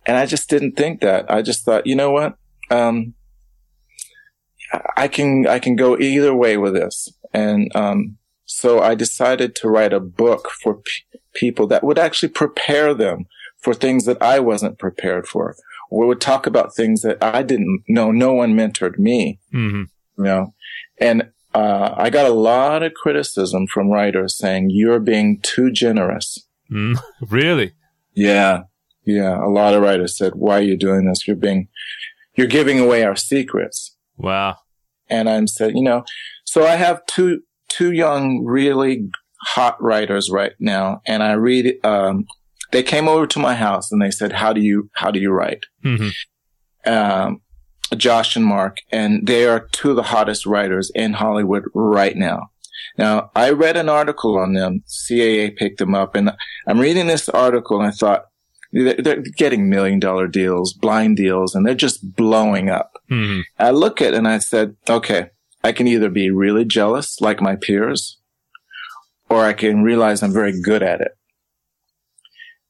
[0.05, 1.31] And I just didn't think that.
[1.31, 2.37] I just thought, you know what?
[2.71, 3.15] Um,
[4.97, 7.09] I can, I can go either way with this.
[7.33, 12.29] And, um, so I decided to write a book for p- people that would actually
[12.29, 13.27] prepare them
[13.59, 15.57] for things that I wasn't prepared for.
[15.91, 18.11] We would talk about things that I didn't know.
[18.11, 19.83] No one mentored me, mm-hmm.
[20.19, 20.55] you know,
[20.99, 26.47] and uh, I got a lot of criticism from writers saying you're being too generous.
[26.71, 27.73] Mm, really?
[28.15, 28.65] Yeah,
[29.05, 29.37] yeah.
[29.37, 31.27] A lot of writers said, "Why are you doing this?
[31.27, 31.69] You're being,
[32.35, 34.59] you're giving away our secrets." Wow.
[35.13, 36.05] And I'm said, you know,
[36.45, 39.09] so I have two two young, really
[39.43, 41.75] hot writers right now, and I read.
[41.85, 42.27] Um,
[42.73, 45.31] they came over to my house and they said, "How do you how do you
[45.31, 46.91] write?" Mm-hmm.
[46.91, 47.43] Um,
[47.97, 52.49] Josh and Mark, and they are two of the hottest writers in Hollywood right now.
[52.99, 54.83] Now, I read an article on them.
[54.89, 56.33] CAA picked them up, and
[56.67, 58.27] I'm reading this article, and I thought
[58.73, 62.99] they're getting million dollar deals, blind deals, and they're just blowing up.
[63.11, 63.41] Mm-hmm.
[63.59, 65.31] I look at it and I said, okay,
[65.63, 68.19] I can either be really jealous like my peers,
[69.29, 71.13] or I can realize I'm very good at it.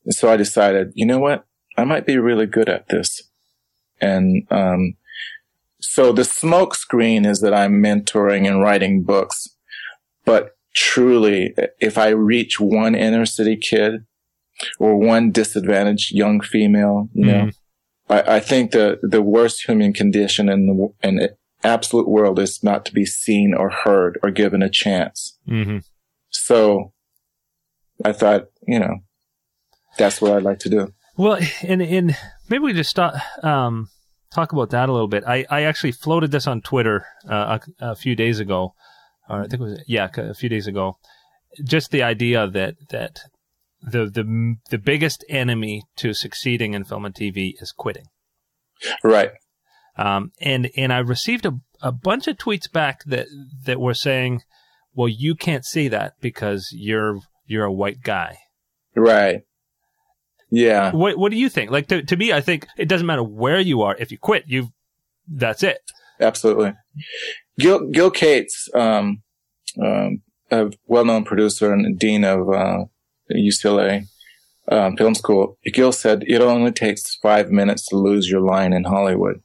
[0.05, 1.47] And so I decided, you know what?
[1.77, 3.23] I might be really good at this.
[4.01, 4.97] And, um,
[5.81, 9.49] so the smoke screen is that I'm mentoring and writing books.
[10.25, 14.05] But truly, if I reach one inner city kid
[14.79, 17.29] or one disadvantaged young female, you mm.
[17.29, 17.51] know,
[18.09, 21.29] I, I, think the, the worst human condition in the, in
[21.65, 25.39] absolute world is not to be seen or heard or given a chance.
[25.49, 25.79] Mm-hmm.
[26.31, 26.93] So
[28.05, 28.99] I thought, you know,
[29.99, 30.93] that's what I'd like to do.
[31.17, 32.17] Well, and, and
[32.49, 33.15] maybe we just stop.
[33.45, 33.89] um,
[34.33, 35.25] talk about that a little bit.
[35.27, 38.75] I, I actually floated this on Twitter uh, a, a, few days ago,
[39.29, 40.99] or I think it was yeah, a few days ago.
[41.65, 43.21] Just the idea that that
[43.83, 48.07] the the the biggest enemy to succeeding in film and TV is quitting.
[49.03, 49.31] Right.
[49.97, 53.27] Um, and and I received a, a bunch of tweets back that
[53.65, 54.43] that were saying,
[54.95, 58.39] "Well, you can't see that because you're you're a white guy."
[58.95, 59.43] Right.
[60.51, 60.93] Yeah.
[60.93, 61.71] What What do you think?
[61.71, 63.97] Like to to me, I think it doesn't matter where you are.
[63.97, 64.69] If you quit, you
[65.29, 65.79] that's it.
[66.21, 66.75] Absolutely.
[67.59, 69.23] Gil Gil Cates, um,
[69.83, 72.85] um, a well-known producer and dean of uh,
[73.35, 74.07] UCLA
[74.69, 78.85] um, Film School, Gil said it only takes five minutes to lose your line in
[78.85, 79.43] Hollywood.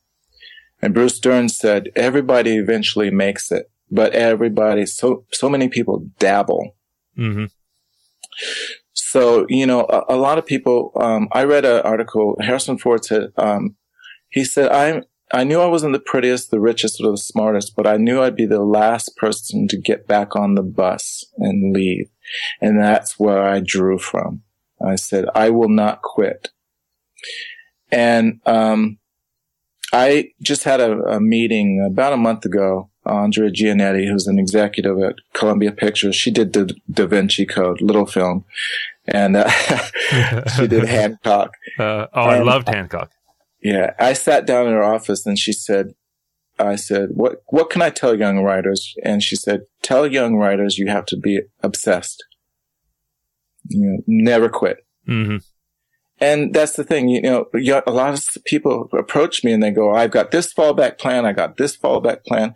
[0.82, 6.76] And Bruce Dern said, everybody eventually makes it, but everybody, so, so many people dabble.
[7.18, 7.46] Mm-hmm.
[8.94, 13.04] So, you know, a, a lot of people, um, I read an article, Harrison Ford
[13.06, 13.76] said, um,
[14.30, 15.02] he said, I,
[15.32, 18.36] I knew I wasn't the prettiest, the richest, or the smartest, but I knew I'd
[18.36, 22.10] be the last person to get back on the bus and leave.
[22.62, 24.44] And that's where I drew from.
[24.86, 26.50] I said, I will not quit.
[27.92, 29.00] And, um,
[29.94, 32.90] I just had a, a, meeting about a month ago.
[33.06, 38.06] Andrea Giannetti, who's an executive at Columbia Pictures, she did the Da Vinci Code, little
[38.06, 38.44] film,
[39.08, 39.50] and uh,
[40.58, 41.54] she did Hancock.
[41.80, 43.12] Uh, oh, and, I loved Hancock.
[43.62, 45.94] Yeah, I sat down in her office and she said,
[46.60, 48.94] I said, what, what can I tell young writers?
[49.04, 52.24] And she said, tell young writers you have to be obsessed.
[53.68, 54.86] You know, never quit.
[55.08, 55.38] Mm-hmm.
[56.20, 59.94] And that's the thing, you know, a lot of people approach me and they go,
[59.94, 61.28] I've got this fallback plan.
[61.28, 62.56] I got this fallback plan.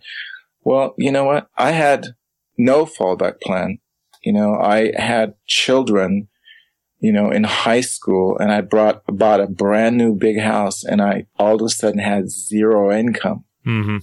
[0.64, 1.48] Well, you know what?
[1.56, 2.08] I had
[2.58, 3.78] no fallback plan.
[4.24, 6.28] You know, I had children,
[7.02, 11.02] you know, in high school and I brought, bought a brand new big house and
[11.02, 13.44] I all of a sudden had zero income.
[13.66, 13.98] Mm-hmm.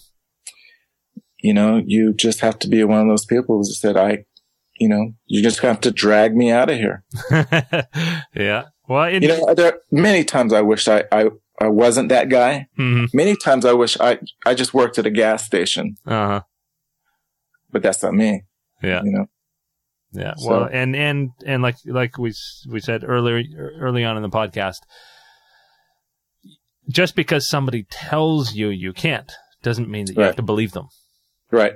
[1.42, 4.26] You know, you just have to be one of those people who said, I,
[4.78, 7.06] you know, you just have to drag me out of here.
[8.36, 8.66] yeah.
[8.90, 11.30] Well, it, you know, there are many times I wish I, I,
[11.62, 12.68] I wasn't that guy.
[12.78, 13.16] Mm-hmm.
[13.16, 15.96] Many times I wish I, I just worked at a gas station.
[16.06, 16.42] Uh-huh.
[17.72, 18.44] But that's not me.
[18.84, 19.04] Yeah.
[19.06, 19.30] You know?
[20.12, 20.34] Yeah.
[20.38, 22.34] So, well, and, and, and like, like we,
[22.68, 23.44] we said earlier,
[23.80, 24.80] early on in the podcast,
[26.90, 29.32] just because somebody tells you you can't
[29.62, 30.28] doesn't mean that you right.
[30.28, 30.88] have to believe them.
[31.52, 31.74] Right.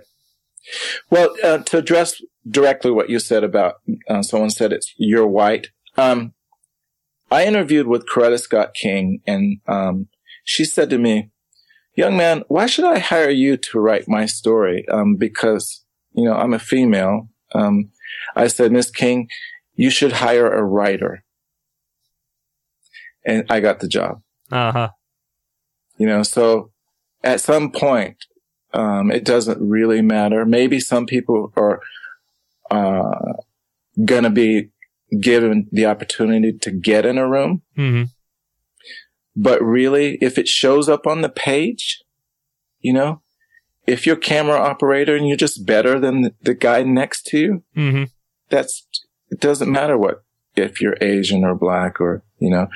[1.10, 3.76] Well, uh, to address directly what you said about
[4.10, 5.68] uh, someone said it's you're white.
[5.98, 6.34] Um,
[7.30, 10.08] I interviewed with Coretta Scott King and, um,
[10.44, 11.30] she said to me,
[11.96, 14.86] young man, why should I hire you to write my story?
[14.90, 17.30] Um, because, you know, I'm a female.
[17.54, 17.92] Um,
[18.36, 19.30] I said, Miss King,
[19.76, 21.24] you should hire a writer.
[23.26, 24.22] And I got the job.
[24.52, 24.90] Uh huh.
[25.98, 26.72] You know, so
[27.24, 28.18] at some point,
[28.74, 30.46] um, it doesn't really matter.
[30.46, 31.80] Maybe some people are,
[32.72, 33.34] uh,
[34.04, 34.70] gonna be
[35.20, 37.62] given the opportunity to get in a room.
[37.78, 38.06] Mm-hmm.
[39.36, 42.04] But really, if it shows up on the page,
[42.80, 43.22] you know,
[43.86, 47.64] if you're camera operator and you're just better than the, the guy next to you,
[47.76, 48.04] mm-hmm.
[48.50, 48.88] that's,
[49.30, 50.24] it doesn't matter what,
[50.56, 52.68] if you're Asian or black or, you know.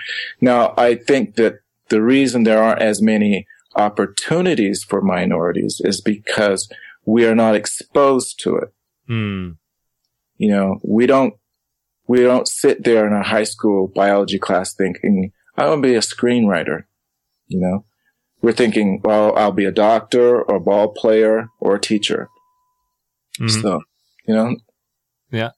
[0.41, 6.70] Now, I think that the reason there aren't as many opportunities for minorities is because
[7.05, 8.74] we are not exposed to it.
[9.10, 9.58] Mm.
[10.38, 11.36] You know, we don't
[12.08, 15.95] we don't sit there in a high school biology class thinking, I want to be
[15.95, 16.84] a screenwriter.
[17.47, 17.86] You know,
[18.41, 22.29] we're thinking, well, I'll be a doctor or a ball player or a teacher.
[23.39, 23.61] Mm-hmm.
[23.61, 23.81] So,
[24.27, 24.55] you know,
[25.31, 25.51] yeah,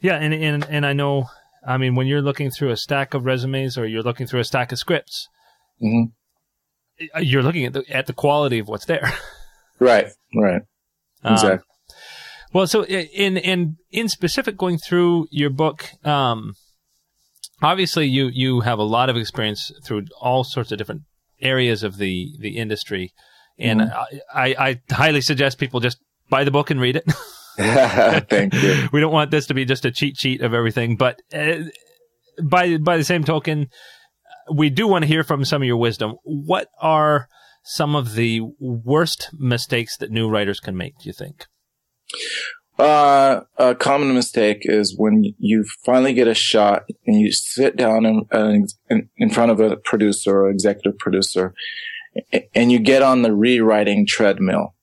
[0.00, 1.26] yeah, and and and I know,
[1.66, 4.44] I mean, when you're looking through a stack of resumes or you're looking through a
[4.44, 5.28] stack of scripts,
[5.82, 7.22] mm-hmm.
[7.22, 9.12] you're looking at the at the quality of what's there.
[9.80, 10.62] Right, right,
[11.22, 11.64] um, exactly.
[12.52, 16.54] Well, so in in in specific, going through your book, um,
[17.62, 21.02] obviously you you have a lot of experience through all sorts of different
[21.40, 23.12] areas of the the industry,
[23.58, 24.18] and mm-hmm.
[24.34, 27.04] I, I highly suggest people just buy the book and read it.
[27.58, 28.88] Thank you.
[28.92, 31.64] we don't want this to be just a cheat sheet of everything, but uh,
[32.40, 33.68] by by the same token,
[34.52, 36.14] we do want to hear from some of your wisdom.
[36.22, 37.26] What are
[37.64, 40.98] some of the worst mistakes that new writers can make?
[40.98, 41.46] Do you think?
[42.78, 48.06] Uh, a common mistake is when you finally get a shot and you sit down
[48.06, 48.24] in,
[48.88, 51.54] in, in front of a producer or executive producer
[52.54, 54.74] and you get on the rewriting treadmill.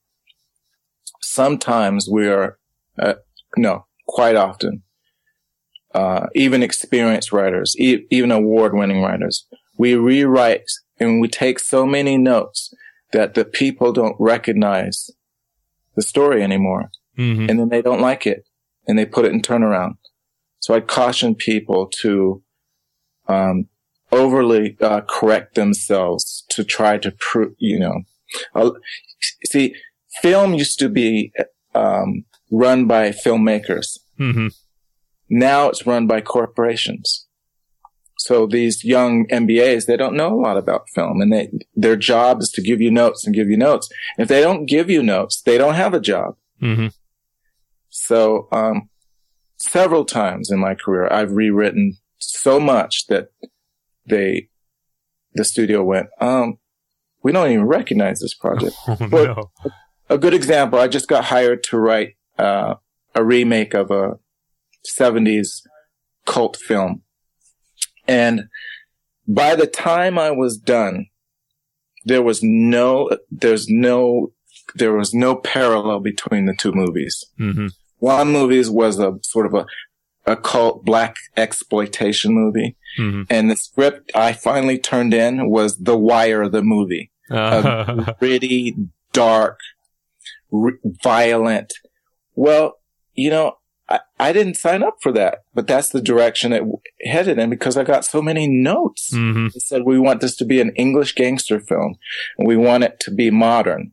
[1.22, 2.58] Sometimes we are,
[2.98, 3.14] uh,
[3.56, 4.82] no, quite often,
[5.94, 9.46] uh, even experienced writers, e- even award winning writers,
[9.78, 10.70] we rewrite
[11.00, 12.74] and we take so many notes
[13.12, 15.10] that the people don't recognize
[15.94, 17.48] the story anymore mm-hmm.
[17.48, 18.44] and then they don't like it
[18.86, 19.94] and they put it in turnaround.
[20.58, 22.42] So I caution people to,
[23.28, 23.68] um,
[24.12, 28.02] overly uh, correct themselves to try to prove, you know,
[28.54, 28.70] uh,
[29.44, 29.74] see,
[30.22, 31.32] film used to be
[31.74, 33.98] um, run by filmmakers.
[34.18, 34.48] Mm-hmm.
[35.28, 37.26] Now it's run by corporations.
[38.18, 42.40] So these young MBAs, they don't know a lot about film and they, their job
[42.40, 43.88] is to give you notes and give you notes.
[44.18, 46.36] If they don't give you notes, they don't have a job.
[46.62, 46.88] Mm-hmm.
[47.98, 48.90] So, um,
[49.56, 53.28] several times in my career, I've rewritten so much that
[54.04, 54.48] they,
[55.32, 56.58] the studio went, um,
[57.22, 58.76] we don't even recognize this project.
[58.86, 59.50] Oh, no.
[60.08, 62.74] A good example, I just got hired to write, uh,
[63.14, 64.18] a remake of a
[64.86, 65.62] 70s
[66.26, 67.02] cult film.
[68.06, 68.42] And
[69.26, 71.06] by the time I was done,
[72.04, 74.32] there was no, there's no,
[74.74, 77.24] there was no parallel between the two movies.
[77.40, 77.68] Mm-hmm
[78.06, 79.66] One movies was a sort of a,
[80.32, 82.76] a cult black exploitation movie.
[82.98, 83.22] Mm-hmm.
[83.30, 87.10] And the script I finally turned in was The Wire, the movie.
[87.30, 88.76] Uh, A gritty,
[89.12, 89.58] dark,
[91.02, 91.72] violent.
[92.34, 92.78] Well,
[93.14, 96.78] you know, I, I didn't sign up for that, but that's the direction it w-
[97.04, 99.12] headed in because I got so many notes.
[99.14, 99.52] mhm.
[99.52, 101.94] They said, we want this to be an English gangster film
[102.38, 103.92] and we want it to be modern.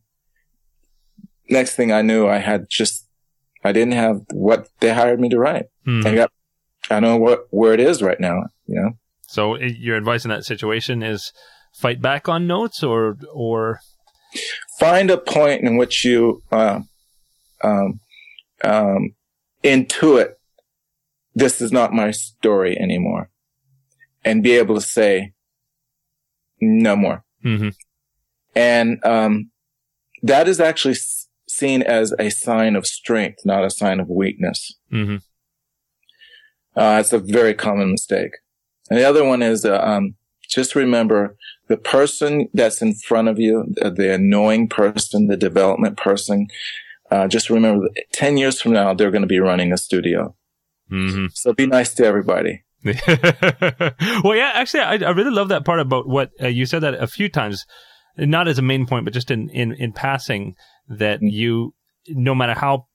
[1.49, 3.02] Next thing I knew, I had just,
[3.63, 5.65] I didn't have what they hired me to write.
[5.87, 6.05] Mhm.
[6.05, 6.31] I got,
[6.89, 8.91] I know what, where it is right now, you know?
[9.27, 11.31] So your advice in that situation is
[11.73, 13.79] fight back on notes or or
[14.79, 16.79] Find a point in which you, uh,
[17.63, 17.99] um,
[18.63, 19.13] um,
[19.63, 20.33] intuit,
[21.35, 23.29] this is not my story anymore
[24.25, 25.33] and be able to say,
[26.59, 27.23] no more.
[27.45, 27.75] Mhm.
[28.55, 29.51] And um,
[30.23, 30.95] that is actually
[31.63, 34.59] seen as a sign of strength, not a sign of weakness.
[34.91, 35.21] Mhm.
[36.75, 38.33] Uh, it's a very common mistake.
[38.89, 40.15] And the other one is uh, um,
[40.49, 41.37] just remember
[41.67, 46.47] the person that's in front of you, the, the annoying person, the development person.
[47.09, 50.35] Uh, just remember, that 10 years from now, they're going to be running a studio.
[50.91, 51.29] Mhm.
[51.33, 52.63] So be nice to everybody.
[52.83, 56.95] well, yeah, actually, I, I really love that part about what uh, you said that
[56.95, 57.65] a few times,
[58.17, 60.55] not as a main point, but just in, in, in passing,
[60.87, 61.31] that Mm.
[61.31, 61.73] you,
[62.09, 62.87] no matter how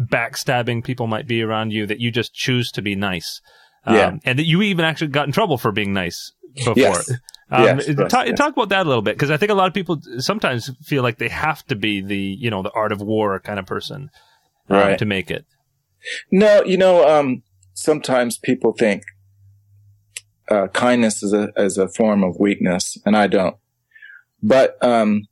[0.00, 3.40] backstabbing people might be around you, that you just choose to be nice.
[3.84, 4.16] Um, Yeah.
[4.24, 6.76] And that you even actually got in trouble for being nice before.
[6.76, 7.10] Yes.
[7.50, 9.74] Um, Yes, talk, talk about that a little bit, because I think a lot of
[9.74, 13.38] people sometimes feel like they have to be the, you know, the art of war
[13.40, 14.08] kind of person
[14.70, 14.98] um, Right.
[14.98, 15.44] to make it.
[16.30, 17.42] No, you know, um,
[17.74, 19.02] sometimes people think
[20.50, 23.56] uh, kindness is a is a form of weakness, and I don't.
[24.42, 25.22] But um,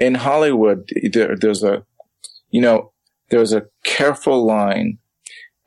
[0.00, 1.84] in Hollywood, there, there's a,
[2.50, 2.92] you know,
[3.28, 4.98] there's a careful line,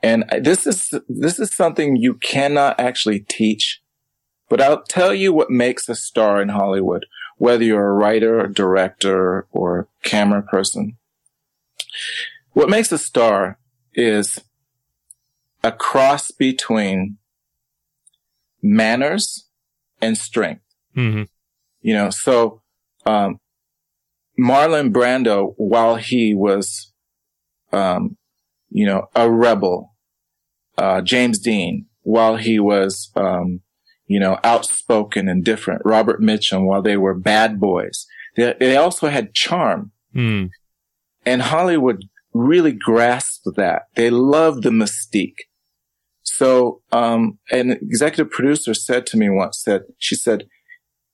[0.02, 3.82] and this is this is something you cannot actually teach.
[4.50, 7.06] But I'll tell you what makes a star in Hollywood,
[7.38, 10.98] whether you're a writer, or director, or camera person.
[12.52, 13.60] What makes a star
[13.94, 14.40] is
[15.64, 17.18] a cross between
[18.62, 19.48] manners
[20.02, 20.64] and strength.
[20.94, 21.24] hmm
[21.82, 22.62] You know, so
[23.06, 23.40] um,
[24.40, 26.92] Marlon Brando, while he was,
[27.72, 28.18] um,
[28.70, 29.96] you know, a rebel,
[30.78, 33.62] uh, James Dean, while he was, um,
[34.08, 38.06] you know, outspoken and different, Robert Mitchum, while they were bad boys,
[38.36, 39.92] they, they also had charm.
[40.16, 40.50] Mm.
[41.26, 43.84] And Hollywood really grasped that.
[43.96, 45.48] They loved the mystique.
[46.24, 50.46] So, um, an executive producer said to me once, said, she said,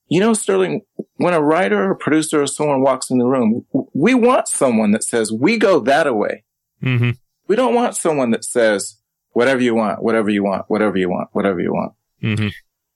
[0.10, 0.82] you know, Sterling,
[1.18, 5.04] when a writer or producer or someone walks in the room, we want someone that
[5.04, 6.44] says, we go that way.
[6.82, 7.12] hmm
[7.48, 8.98] We don't want someone that says,
[9.34, 11.94] whatever you want, whatever you want, whatever you want, whatever you want.
[12.22, 12.48] hmm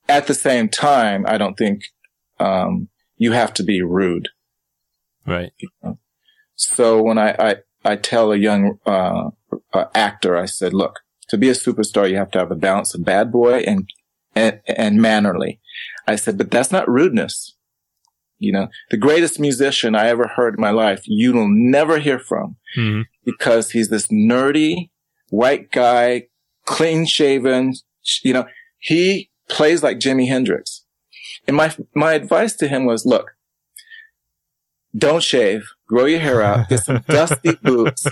[0.09, 1.83] At the same time, I don't think,
[2.39, 4.29] um, you have to be rude.
[5.25, 5.53] Right.
[6.55, 7.55] So when I, I,
[7.85, 9.29] I tell a young, uh,
[9.71, 10.99] uh, actor, I said, look,
[11.29, 13.89] to be a superstar, you have to have a balance of bad boy and,
[14.35, 15.59] and, and mannerly.
[16.07, 17.55] I said, but that's not rudeness.
[18.39, 22.19] You know, the greatest musician I ever heard in my life, you will never hear
[22.19, 24.89] from hmm because he's this nerdy
[25.29, 26.27] white guy,
[26.65, 27.73] clean shaven.
[28.21, 28.45] You know,
[28.79, 30.85] he plays like Jimi Hendrix.
[31.47, 33.31] And my, my advice to him was, look,
[34.95, 38.05] don't shave, grow your hair out, get some dusty boots,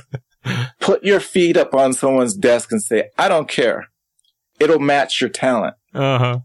[0.80, 3.90] put your feet up on someone's desk and say, I don't care.
[4.60, 5.76] It'll match your talent.
[5.94, 6.40] Uh huh.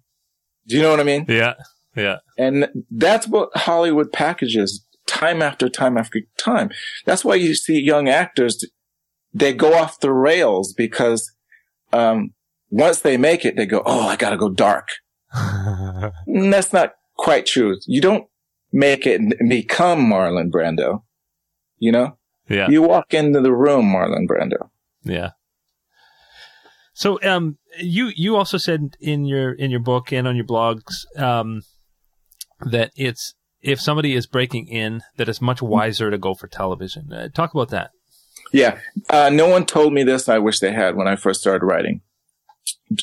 [0.67, 1.27] Do you know what I mean?
[1.29, 1.55] Yeah.
[1.95, 2.17] Yeah.
[2.37, 6.71] And that's what Hollywood packages time after time after time.
[7.05, 8.65] That's why you see young actors,
[9.33, 11.33] they go off the rails because,
[11.93, 12.33] um,
[12.71, 14.89] once they make it, they go, Oh, I gotta go dark.
[16.27, 17.79] That's not quite true.
[17.87, 18.29] You don't
[18.73, 21.03] make it and become Marlon Brando.
[21.79, 22.69] You know, yeah.
[22.69, 24.71] you walk into the room, Marlon Brando.
[25.03, 25.31] Yeah.
[26.97, 31.05] So, um, you you also said in your in your book and on your blogs,
[31.19, 31.61] um,
[32.65, 37.13] that it's if somebody is breaking in, that it's much wiser to go for television.
[37.13, 37.91] Uh, talk about that.
[38.51, 38.79] Yeah.
[39.11, 40.27] Uh, no one told me this.
[40.27, 42.01] I wish they had when I first started writing.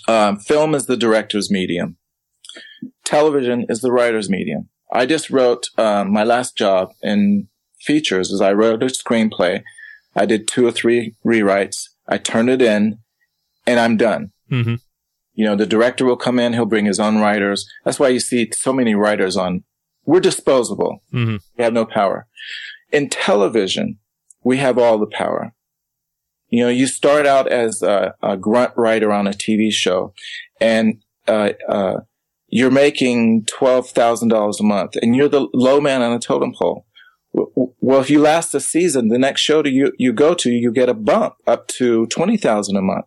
[0.07, 1.97] Um, film is the director's medium.
[3.05, 4.69] Television is the writer's medium.
[4.91, 7.47] I just wrote um, my last job in
[7.79, 9.61] features is I wrote a screenplay.
[10.15, 11.89] I did two or three rewrites.
[12.07, 12.97] I turned it in
[13.65, 14.31] and I'm done.
[14.49, 14.75] hmm
[15.33, 16.53] You know, the director will come in.
[16.53, 17.67] He'll bring his own writers.
[17.83, 19.63] That's why you see so many writers on.
[20.05, 21.01] We're disposable.
[21.11, 22.27] hmm We have no power.
[22.91, 23.99] In television,
[24.43, 25.53] we have all the power.
[26.49, 30.13] You know, you start out as a, a grunt writer on a TV show
[30.61, 32.01] and, uh, uh,
[32.47, 36.85] you're making $12,000 a month and you're the low man on the totem pole.
[37.33, 40.71] Well, if you last a season, the next show to you, you go to, you
[40.71, 43.05] get a bump up to 20,000 a month.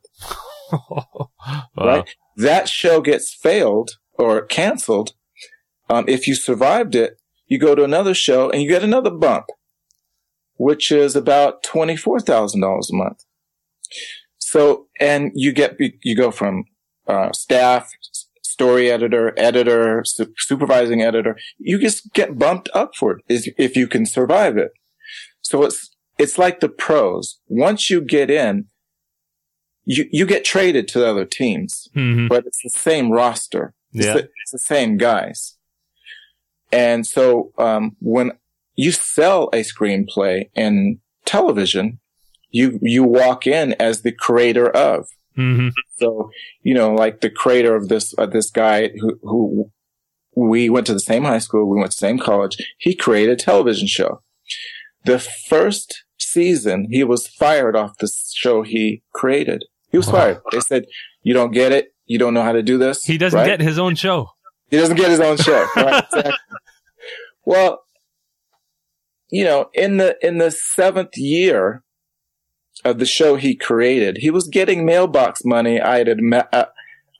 [0.91, 1.69] wow.
[1.77, 2.17] Right?
[2.37, 5.15] That show gets failed or canceled.
[5.89, 9.47] Um, if you survived it, you go to another show and you get another bump,
[10.57, 13.25] which is about $24,000 a month.
[14.39, 16.65] So, and you get, you go from,
[17.07, 17.93] uh, staff,
[18.43, 24.57] story editor, editor, su- supervising editor, you just get bumped upward if you can survive
[24.57, 24.73] it.
[25.43, 27.39] So it's, it's like the pros.
[27.47, 28.67] Once you get in,
[29.87, 32.27] you, you get traded to the other teams, mm-hmm.
[32.27, 33.73] but it's the same roster.
[33.93, 34.13] It's, yeah.
[34.15, 35.57] the, it's the same guys.
[36.73, 38.33] And so, um, when
[38.75, 42.01] you sell a screenplay in television,
[42.51, 45.07] you, you walk in as the creator of.
[45.39, 45.69] Mm-hmm.
[45.95, 46.31] So,
[46.63, 49.71] you know, like the creator of this, uh, this guy who, who
[50.35, 52.57] we went to the same high school, we went to the same college.
[52.79, 54.23] He created a television show.
[55.05, 59.65] The first season, he was fired off the show he created.
[59.91, 60.41] He was fired.
[60.53, 60.87] They said,
[61.23, 61.95] you don't get it.
[62.07, 63.05] You don't know how to do this.
[63.05, 63.47] He doesn't right?
[63.47, 64.29] get his own show.
[64.71, 65.67] He doesn't get his own show.
[65.77, 66.05] Right?
[66.05, 66.35] exactly.
[67.45, 67.83] Well,
[69.31, 71.85] you know, in the, in the seventh year,
[72.85, 74.19] of the show he created.
[74.19, 75.81] He was getting mailbox money.
[75.81, 76.67] I'd admi- uh,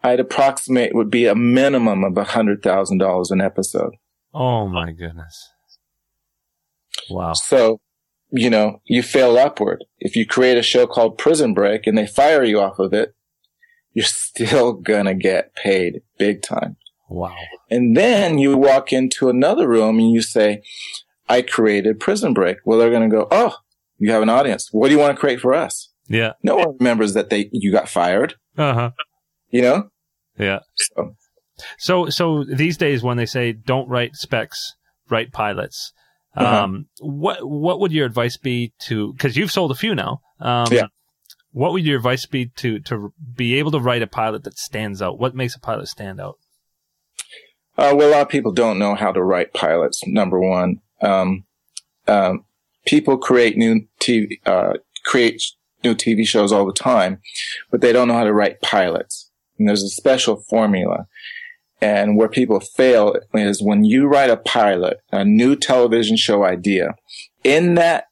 [0.03, 3.95] I'd approximate would be a minimum of a hundred thousand dollars an episode.
[4.35, 5.51] Oh my goodness!
[7.11, 7.33] Wow.
[7.33, 7.81] So,
[8.31, 9.85] you know, you fail upward.
[9.99, 13.15] If you create a show called Prison Break and they fire you off of it,
[13.93, 16.77] you're still gonna get paid big time.
[17.09, 17.37] Wow.
[17.71, 20.63] And then you walk into another room and you say,
[21.29, 22.59] I created Prison Break.
[22.65, 23.57] Well, they're to go, Oh,
[23.99, 24.69] you have an audience.
[24.73, 25.91] What do you want to create for us?
[26.09, 26.33] Yeah.
[26.43, 28.35] No one remembers that they you got fired.
[28.57, 28.91] Uh huh.
[29.51, 29.89] You know.
[30.39, 30.61] Yeah.
[30.75, 31.17] So.
[31.79, 34.75] so so these days when they say don't write specs,
[35.09, 35.93] write pilots.
[36.37, 36.65] Uh-huh.
[36.65, 39.13] Um, what what would your advice be to?
[39.13, 40.21] Because you've sold a few now.
[40.41, 40.87] Um, yeah.
[41.53, 45.01] What would your advice be to to be able to write a pilot that stands
[45.01, 45.19] out?
[45.19, 46.37] What makes a pilot stand out?
[47.79, 50.07] Uh, well, a lot of people don't know how to write pilots.
[50.07, 51.45] Number one, um,
[52.07, 52.45] um,
[52.87, 54.75] people create new TV, uh,
[55.05, 55.43] create
[55.85, 57.21] new TV shows all the time,
[57.71, 59.31] but they don't know how to write pilots.
[59.59, 61.07] And there's a special formula.
[61.81, 66.95] And where people fail is when you write a pilot, a new television show idea,
[67.45, 68.07] in that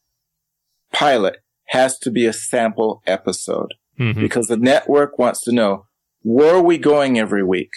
[0.93, 1.39] pilot
[1.69, 4.21] has to be a sample episode mm-hmm.
[4.21, 5.87] because the network wants to know
[6.23, 7.71] where are we going every week?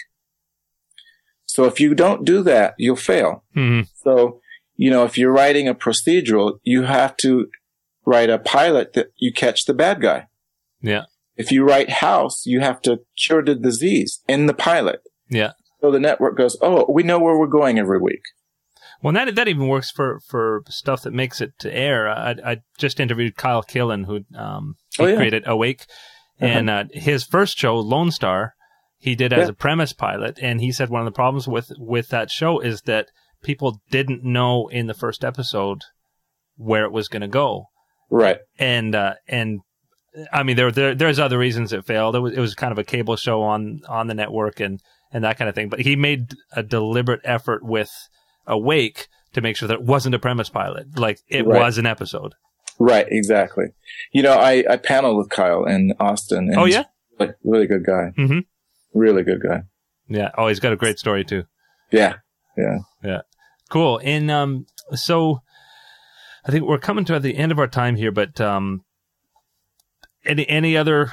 [1.46, 3.44] So if you don't do that, you'll fail.
[3.56, 3.88] Mm-hmm.
[3.96, 4.40] So
[4.78, 7.48] you know, if you're writing a procedural, you have to
[8.06, 10.28] write a pilot that you catch the bad guy.
[10.80, 11.04] Yeah.
[11.36, 15.02] If you write house, you have to cure the disease in the pilot.
[15.28, 15.52] Yeah.
[15.80, 18.22] So the network goes, oh, we know where we're going every week.
[19.00, 22.08] Well, that that even works for, for stuff that makes it to air.
[22.08, 25.16] I, I just interviewed Kyle Killen, who um, he oh, yeah.
[25.16, 25.86] created Awake,
[26.40, 26.46] uh-huh.
[26.46, 28.54] and uh, his first show, Lone Star,
[28.96, 29.50] he did as yeah.
[29.50, 32.82] a premise pilot, and he said one of the problems with with that show is
[32.82, 33.06] that
[33.44, 35.82] people didn't know in the first episode
[36.56, 37.66] where it was going to go.
[38.10, 38.38] Right.
[38.58, 39.60] And, uh, and
[40.32, 42.16] I mean, there, there, there's other reasons it failed.
[42.16, 44.80] It was, it was kind of a cable show on, on the network and,
[45.12, 45.68] and that kind of thing.
[45.68, 47.90] But he made a deliberate effort with
[48.46, 50.98] Awake to make sure that it wasn't a premise pilot.
[50.98, 51.60] Like it right.
[51.60, 52.34] was an episode.
[52.78, 53.06] Right.
[53.08, 53.66] Exactly.
[54.12, 56.52] You know, I, I paneled with Kyle in Austin.
[56.56, 56.84] oh, yeah?
[57.18, 58.12] Really, really good guy.
[58.16, 58.38] Mm-hmm.
[58.94, 59.62] Really good guy.
[60.08, 60.30] Yeah.
[60.38, 61.44] Oh, he's got a great story too.
[61.90, 62.14] Yeah.
[62.56, 62.78] Yeah.
[63.02, 63.20] Yeah.
[63.68, 64.00] Cool.
[64.02, 65.42] And um, so
[66.44, 68.84] I think we're coming to the end of our time here, but um,
[70.24, 71.12] any any other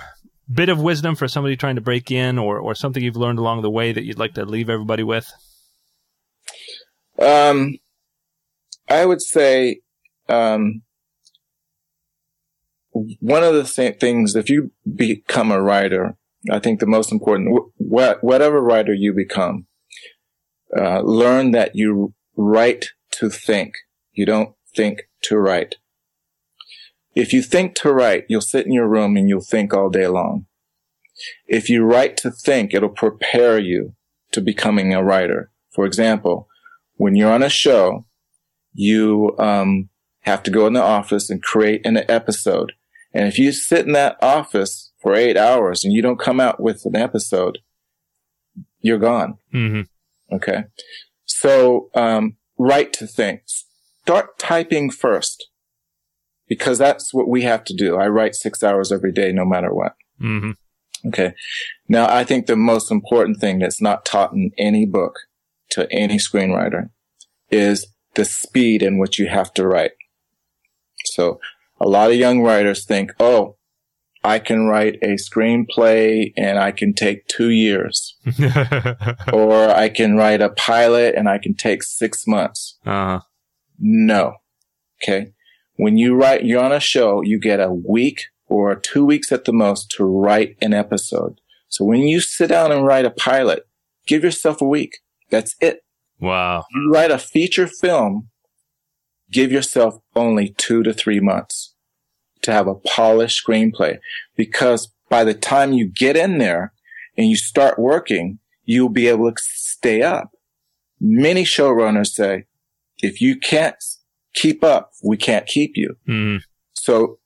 [0.52, 3.62] bit of wisdom for somebody trying to break in, or or something you've learned along
[3.62, 5.32] the way that you'd like to leave everybody with?
[7.20, 7.78] Um,
[8.90, 9.82] I would say,
[10.30, 10.82] um,
[12.92, 16.18] one of the th- things if you become a writer,
[16.52, 19.68] I think the most important, wh- whatever writer you become,
[20.78, 23.76] uh, learn that you write to think.
[24.14, 25.76] You don't think to write.
[27.16, 30.08] If you think to write, you'll sit in your room and you'll think all day
[30.08, 30.46] long.
[31.48, 33.96] If you write to think, it'll prepare you
[34.32, 35.50] to becoming a writer.
[35.72, 36.50] For example,
[36.98, 38.06] when you're on a show,
[38.74, 39.90] you um,
[40.22, 42.74] have to go in the office and create an episode.
[43.14, 46.60] And if you sit in that office for eight hours and you don't come out
[46.60, 47.60] with an episode,
[48.82, 49.38] you're gone.
[49.54, 50.36] Mm-hmm.
[50.36, 50.66] Okay.
[51.24, 53.44] So, um, write to think.
[53.46, 55.50] Start typing first.
[56.48, 57.98] Because that's what we have to do.
[57.98, 59.94] I write six hours every day, no matter what.
[60.20, 60.52] hmm
[61.06, 61.34] Okay.
[61.88, 65.20] Now, I think the most important thing that's not taught in any book
[65.72, 66.90] to any screenwriter
[67.52, 67.86] is
[68.16, 69.92] the speed in which you have to write.
[71.06, 71.40] So
[71.80, 73.58] a lot of young writers think, oh,
[74.24, 78.16] I can write a screenplay and I can take two years,
[79.32, 82.80] or I can write a pilot and I can take six months.
[82.86, 83.20] uh,
[83.78, 84.38] No.
[85.04, 85.34] Okay.
[85.78, 89.46] When you write, you're on a show, you get a week or two weeks at
[89.46, 91.40] the most to write an episode.
[91.68, 93.68] So when you sit down and write a pilot,
[94.08, 95.00] give yourself a week.
[95.30, 95.84] That's it.
[96.20, 96.64] wow.
[96.72, 98.30] You write a feature film,
[99.32, 101.74] give yourself only two to three months
[102.44, 103.98] to have a polished screenplay
[104.36, 106.74] because by the time you get in there
[107.18, 110.32] and you start working, you'll be able to stay up.
[111.00, 112.46] Many showrunners say,
[113.02, 113.76] if you can't
[114.36, 115.96] keep up, we can't keep you.
[116.08, 116.42] Mm,
[116.74, 117.20] So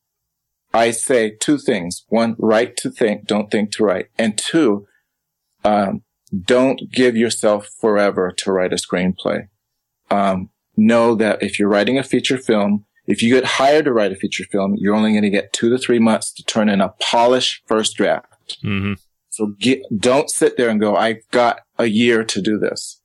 [0.74, 2.06] I say two things.
[2.10, 4.08] One, write to think, don't think to write.
[4.18, 4.86] And two,
[5.64, 6.04] um,
[6.46, 9.48] don't give yourself forever to write a screenplay.
[10.12, 14.12] Um, know that if you're writing a feature film, if you get hired to write
[14.12, 16.80] a feature film, you're only going to get two to three months to turn in
[16.82, 18.58] a polished first draft.
[18.62, 18.94] hmm
[19.32, 23.02] So get, don't sit there and go, I've got a year to do this.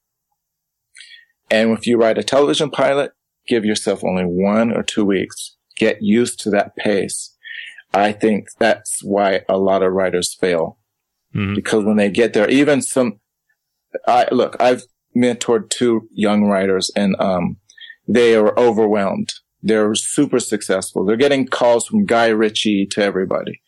[1.50, 3.12] And if you write a television pilot,
[3.47, 5.57] give yourself only one or two weeks.
[5.76, 7.34] Get used to that pace.
[7.92, 10.78] I think that's why a lot of writers fail
[11.32, 13.20] hmm because when they get there, even some,
[14.07, 14.84] I look, I've
[15.16, 17.57] mentored two young writers and, um,
[18.07, 19.32] they are overwhelmed.
[19.62, 21.05] They're super successful.
[21.05, 23.62] They're getting calls from Guy Ritchie to everybody.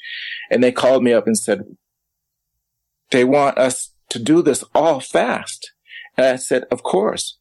[0.51, 1.63] And they called me up and said,
[3.11, 5.73] they want us to do this all fast.
[6.17, 7.39] And I said, of course,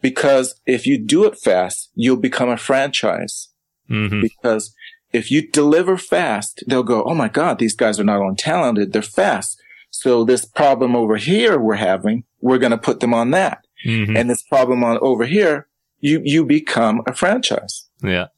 [0.00, 3.48] because if you do it fast, you'll become a franchise
[3.88, 4.74] hmm because
[5.12, 8.92] if you deliver fast, they'll go, Oh my God, these guys are not only talented,
[8.92, 9.60] they're fast.
[9.90, 13.58] So this problem over here we're having, we're going to put them on that.
[13.84, 15.68] hmm And this problem on over here,
[16.00, 17.88] you, you become a franchise.
[18.02, 18.28] Yeah.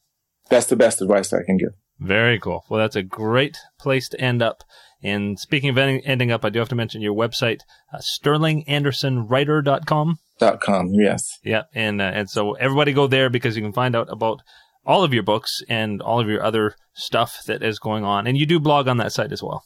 [0.50, 1.74] That's the best advice I can give.
[2.00, 2.64] Very cool.
[2.68, 4.64] Well, that's a great place to end up.
[5.04, 7.60] And speaking of ending, ending up, I do have to mention your website,
[7.92, 10.18] uh, sterlingandersonwriter.com.
[10.40, 10.88] Dot com.
[10.94, 11.38] Yes.
[11.44, 11.64] Yeah.
[11.74, 14.40] And, uh, and so everybody go there because you can find out about
[14.84, 18.26] all of your books and all of your other stuff that is going on.
[18.26, 19.64] And you do blog on that site as well.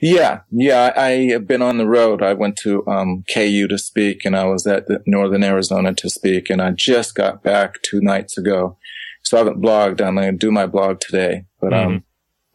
[0.00, 0.40] Yeah.
[0.50, 0.92] Yeah.
[0.96, 2.22] I, have been on the road.
[2.22, 6.08] I went to, um, KU to speak and I was at the Northern Arizona to
[6.08, 8.78] speak and I just got back two nights ago.
[9.22, 10.00] So I haven't blogged.
[10.00, 12.04] I'm going to do my blog today, but, um,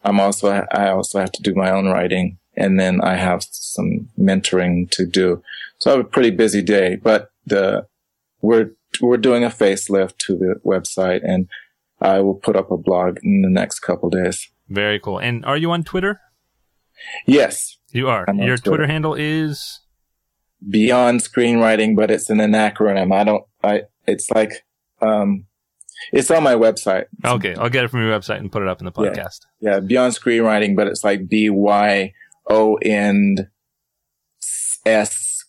[0.06, 4.08] I'm also, I also have to do my own writing and then I have some
[4.16, 5.42] mentoring to do.
[5.78, 7.86] So I have a pretty busy day, but the,
[8.40, 11.48] we're, we're doing a facelift to the website and
[12.00, 14.48] I will put up a blog in the next couple days.
[14.68, 15.18] Very cool.
[15.18, 16.20] And are you on Twitter?
[17.26, 17.76] Yes.
[17.90, 18.24] You are.
[18.28, 18.70] I'm Your Twitter.
[18.70, 19.80] Twitter handle is
[20.70, 23.12] beyond screenwriting, but it's an acronym.
[23.12, 24.64] I don't, I, it's like,
[25.02, 25.46] um,
[26.12, 27.04] it's on my website.
[27.24, 27.54] okay.
[27.54, 29.40] I'll get it from your website and put it up in the podcast.
[29.60, 29.80] Yeah.
[29.80, 32.12] Beyond screenwriting, but it's like B Y
[32.48, 33.48] O N
[34.84, 35.44] S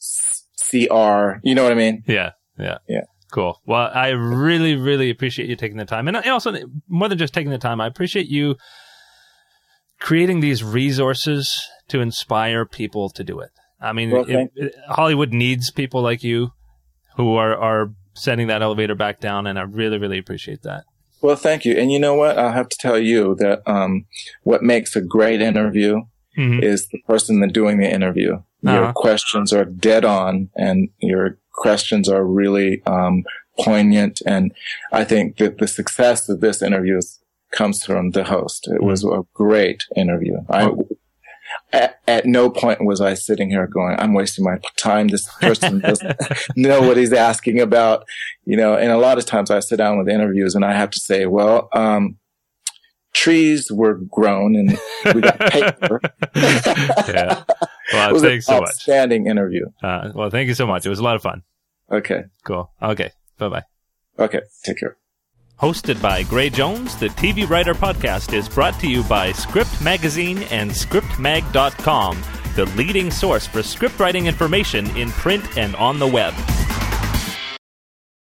[0.00, 1.40] C R.
[1.42, 2.02] You know what I mean?
[2.06, 2.32] Yeah.
[2.58, 2.78] Yeah.
[2.88, 3.02] Yeah.
[3.32, 3.60] Cool.
[3.66, 6.06] Well, I really, really appreciate you taking the time.
[6.06, 6.54] And also,
[6.88, 8.56] more than just taking the time, I appreciate you
[10.00, 13.50] creating these resources to inspire people to do it.
[13.80, 16.52] I mean, Well, it- it- Hollywood needs people like you
[17.16, 19.46] who are, are setting that elevator back down.
[19.46, 20.84] And I really, really appreciate that.
[21.22, 21.76] Well, thank you.
[21.78, 22.38] And you know what?
[22.38, 24.04] I'll have to tell you that, um,
[24.42, 26.02] what makes a great interview
[26.36, 26.62] Mhm.
[26.62, 28.34] is the person that doing the interview.
[28.34, 28.72] Uh-huh.
[28.74, 33.24] Your questions are dead on and your questions are really, um,
[33.60, 34.20] poignant.
[34.26, 34.52] And
[34.92, 37.20] I think that the success of this interview is,
[37.52, 38.68] comes from the host.
[38.68, 40.38] It was a great interview.
[40.50, 40.70] I,
[41.74, 45.08] at, at no point was I sitting here going, I'm wasting my time.
[45.08, 46.16] This person doesn't
[46.56, 48.06] know what he's asking about,
[48.44, 50.90] you know, and a lot of times I sit down with interviews and I have
[50.90, 52.16] to say, well, um,
[53.12, 54.78] trees were grown and
[55.14, 56.00] we got paper.
[56.36, 57.42] yeah.
[57.92, 58.70] Well, thanks an so much.
[58.70, 59.66] outstanding interview.
[59.82, 60.86] Uh, well, thank you so much.
[60.86, 61.42] It was a lot of fun.
[61.90, 62.24] Okay.
[62.44, 62.70] Cool.
[62.82, 63.10] Okay.
[63.38, 63.62] Bye bye.
[64.18, 64.40] Okay.
[64.64, 64.96] Take care.
[65.60, 70.38] Hosted by Gray Jones, the TV Writer Podcast is brought to you by Script Magazine
[70.50, 72.20] and ScriptMag.com,
[72.56, 76.34] the leading source for script writing information in print and on the web.